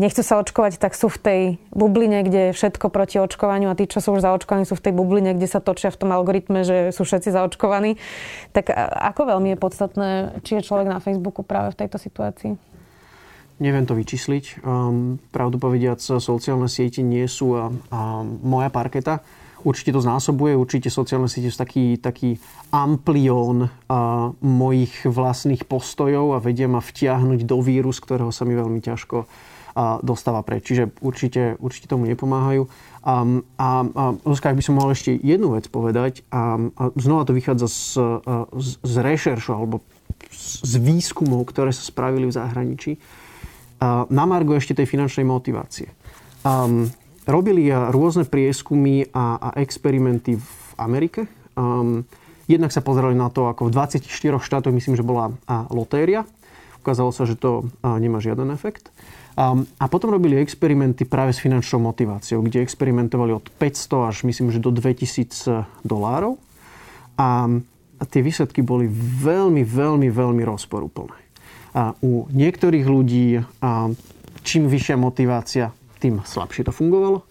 nechcú 0.00 0.24
sa 0.24 0.40
očkovať, 0.40 0.80
tak 0.80 0.96
sú 0.96 1.12
v 1.12 1.18
tej 1.20 1.40
bubline, 1.68 2.24
kde 2.24 2.40
je 2.48 2.56
všetko 2.56 2.88
proti 2.88 3.20
očkovaniu 3.20 3.68
a 3.68 3.76
tí, 3.76 3.84
čo 3.84 4.00
sú 4.00 4.16
už 4.16 4.24
zaočkovaní, 4.24 4.64
sú 4.64 4.72
v 4.72 4.84
tej 4.88 4.94
bubline, 4.96 5.36
kde 5.36 5.48
sa 5.48 5.60
točia 5.60 5.92
v 5.92 6.00
tom 6.00 6.10
algoritme, 6.16 6.64
že 6.64 6.96
sú 6.96 7.04
všetci 7.04 7.28
zaočkovaní. 7.28 8.00
Tak 8.56 8.72
ako 9.12 9.36
veľmi 9.36 9.52
je 9.52 9.58
podstatné, 9.60 10.08
či 10.40 10.56
je 10.56 10.66
človek 10.66 10.88
na 10.88 11.04
Facebooku 11.04 11.44
práve 11.44 11.76
v 11.76 11.84
tejto 11.84 12.00
situácii? 12.00 12.56
Neviem 13.60 13.84
to 13.84 13.92
vyčísliť. 13.92 14.64
Um, 14.64 15.20
pravdu 15.28 15.60
povediac, 15.60 16.00
sociálne 16.00 16.72
siete 16.72 17.04
nie 17.04 17.28
sú 17.28 17.52
a, 17.54 17.68
a 17.92 18.24
moja 18.24 18.72
parketa 18.72 19.20
Určite 19.62 19.94
to 19.94 20.02
znásobuje, 20.02 20.58
určite 20.58 20.90
sociálne 20.90 21.30
siete 21.30 21.54
sú 21.54 21.58
taký, 21.62 21.94
taký 22.02 22.42
amplión 22.74 23.70
a, 23.86 24.34
mojich 24.42 25.06
vlastných 25.06 25.70
postojov 25.70 26.34
a 26.34 26.42
vedia 26.42 26.66
ma 26.66 26.82
vtiahnuť 26.82 27.46
do 27.46 27.62
víru, 27.62 27.94
z 27.94 28.02
ktorého 28.02 28.34
sa 28.34 28.42
mi 28.42 28.58
veľmi 28.58 28.82
ťažko 28.82 29.22
a, 29.22 30.02
dostáva 30.02 30.42
preč. 30.42 30.66
Čiže 30.66 30.98
určite, 30.98 31.54
určite 31.62 31.86
tomu 31.86 32.10
nepomáhajú. 32.10 32.66
A, 33.06 33.22
a, 33.58 33.68
a 33.86 34.02
Zuzka, 34.26 34.50
ak 34.50 34.58
by 34.58 34.64
som 34.66 34.78
mohol 34.82 34.98
ešte 34.98 35.14
jednu 35.14 35.54
vec 35.54 35.70
povedať, 35.70 36.26
a, 36.34 36.58
a 36.58 36.82
znova 36.98 37.22
to 37.22 37.32
vychádza 37.34 37.70
z, 37.70 37.82
z, 38.58 38.70
z 38.82 38.94
rešeršu 38.98 39.50
alebo 39.54 39.78
z 40.34 40.72
výskumov, 40.82 41.46
ktoré 41.50 41.70
sa 41.70 41.86
spravili 41.86 42.26
v 42.26 42.34
zahraničí, 42.34 42.92
a, 43.78 44.10
na 44.10 44.24
margo 44.26 44.58
ešte 44.58 44.74
tej 44.74 44.90
finančnej 44.90 45.22
motivácie. 45.22 45.90
Um, 46.42 46.90
robili 47.26 47.70
rôzne 47.70 48.26
prieskumy 48.26 49.06
a, 49.14 49.38
a 49.38 49.48
experimenty 49.62 50.38
v 50.38 50.48
Amerike. 50.78 51.30
Um, 51.54 52.02
jednak 52.50 52.74
sa 52.74 52.82
pozerali 52.82 53.14
na 53.14 53.30
to, 53.30 53.46
ako 53.46 53.70
v 53.70 53.74
24 53.74 54.42
štátoch, 54.42 54.74
myslím, 54.74 54.98
že 54.98 55.06
bola 55.06 55.30
a, 55.46 55.68
lotéria. 55.70 56.26
Ukázalo 56.82 57.14
sa, 57.14 57.28
že 57.28 57.38
to 57.38 57.70
a, 57.82 57.98
nemá 58.02 58.18
žiaden 58.18 58.50
efekt. 58.50 58.90
Um, 59.32 59.64
a 59.80 59.88
potom 59.88 60.12
robili 60.12 60.36
experimenty 60.36 61.08
práve 61.08 61.32
s 61.32 61.40
finančnou 61.40 61.80
motiváciou, 61.80 62.44
kde 62.44 62.60
experimentovali 62.60 63.32
od 63.32 63.48
500 63.48 64.10
až 64.12 64.16
myslím, 64.28 64.52
že 64.52 64.60
do 64.60 64.68
2000 64.68 65.86
dolárov. 65.86 66.36
A, 67.16 67.48
a 67.96 68.02
tie 68.04 68.20
výsledky 68.20 68.60
boli 68.60 68.90
veľmi, 69.22 69.62
veľmi, 69.62 70.08
veľmi 70.10 70.42
rozporúplné. 70.42 71.16
A 71.72 71.96
u 72.04 72.28
niektorých 72.28 72.84
ľudí 72.84 73.40
a, 73.40 73.88
čím 74.44 74.68
vyššia 74.68 74.96
motivácia, 75.00 75.72
tým 76.02 76.20
slabšie 76.26 76.66
to 76.66 76.72
fungovalo. 76.74 77.22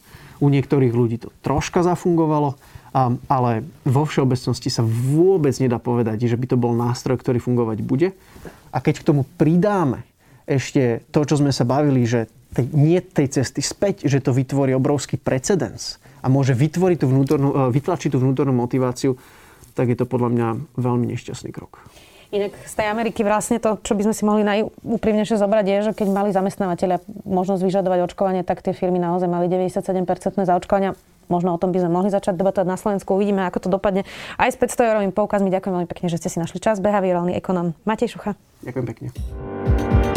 U 0.41 0.47
niektorých 0.47 0.95
ľudí 0.95 1.21
to 1.21 1.29
troška 1.43 1.85
zafungovalo, 1.85 2.57
ale 3.29 3.51
vo 3.85 4.03
všeobecnosti 4.03 4.73
sa 4.73 4.81
vôbec 4.81 5.53
nedá 5.61 5.77
povedať, 5.77 6.25
že 6.25 6.39
by 6.39 6.45
to 6.49 6.57
bol 6.57 6.73
nástroj, 6.73 7.19
ktorý 7.19 7.37
fungovať 7.37 7.77
bude. 7.85 8.15
A 8.71 8.77
keď 8.79 9.03
k 9.03 9.07
tomu 9.11 9.21
pridáme 9.37 10.07
ešte 10.49 11.05
to, 11.13 11.21
čo 11.23 11.37
sme 11.37 11.53
sa 11.53 11.67
bavili, 11.67 12.03
že 12.03 12.27
nie 12.75 12.99
tej 12.99 13.39
cesty 13.39 13.63
späť, 13.63 14.09
že 14.11 14.19
to 14.19 14.35
vytvorí 14.35 14.75
obrovský 14.75 15.15
precedens 15.15 16.01
a 16.19 16.27
môže 16.27 16.51
vytvoriť 16.51 16.97
tú 16.99 17.07
vnútornú, 17.07 17.49
e, 17.49 17.57
vytlačiť 17.71 18.11
tú 18.11 18.19
vnútornú 18.19 18.51
motiváciu, 18.51 19.15
tak 19.71 19.87
je 19.87 19.95
to 19.95 20.03
podľa 20.03 20.29
mňa 20.35 20.47
veľmi 20.75 21.05
nešťastný 21.15 21.55
krok. 21.55 21.79
Inak 22.31 22.55
z 22.63 22.73
tej 22.79 22.87
Ameriky 22.87 23.27
vlastne 23.27 23.59
to, 23.59 23.75
čo 23.83 23.91
by 23.91 24.07
sme 24.07 24.15
si 24.15 24.23
mohli 24.23 24.47
najúprimnejšie 24.47 25.35
zobrať, 25.35 25.65
je, 25.67 25.77
že 25.83 25.91
keď 25.91 26.07
mali 26.15 26.29
zamestnávateľia 26.31 27.03
možnosť 27.27 27.59
vyžadovať 27.59 28.07
očkovanie, 28.07 28.47
tak 28.47 28.63
tie 28.63 28.71
firmy 28.71 29.03
naozaj 29.03 29.27
mali 29.27 29.51
97% 29.51 30.47
zaočkovania. 30.47 30.95
Možno 31.27 31.55
o 31.55 31.59
tom 31.59 31.75
by 31.75 31.83
sme 31.83 31.91
mohli 31.91 32.07
začať 32.07 32.39
debatovať 32.39 32.67
na 32.67 32.79
Slovensku. 32.79 33.15
Uvidíme, 33.15 33.43
ako 33.47 33.67
to 33.67 33.69
dopadne. 33.71 34.07
Aj 34.39 34.47
s 34.47 34.55
500 34.55 34.95
eurovým 34.95 35.11
poukazmi 35.11 35.51
ďakujem 35.51 35.75
veľmi 35.75 35.89
pekne, 35.91 36.07
že 36.07 36.19
ste 36.23 36.31
si 36.31 36.39
našli 36.39 36.63
čas. 36.63 36.79
Behaviorálny 36.79 37.35
ekonom 37.35 37.75
Matej 37.83 38.15
Šucha. 38.15 38.39
Ďakujem 38.63 38.85
pekne. 38.87 39.07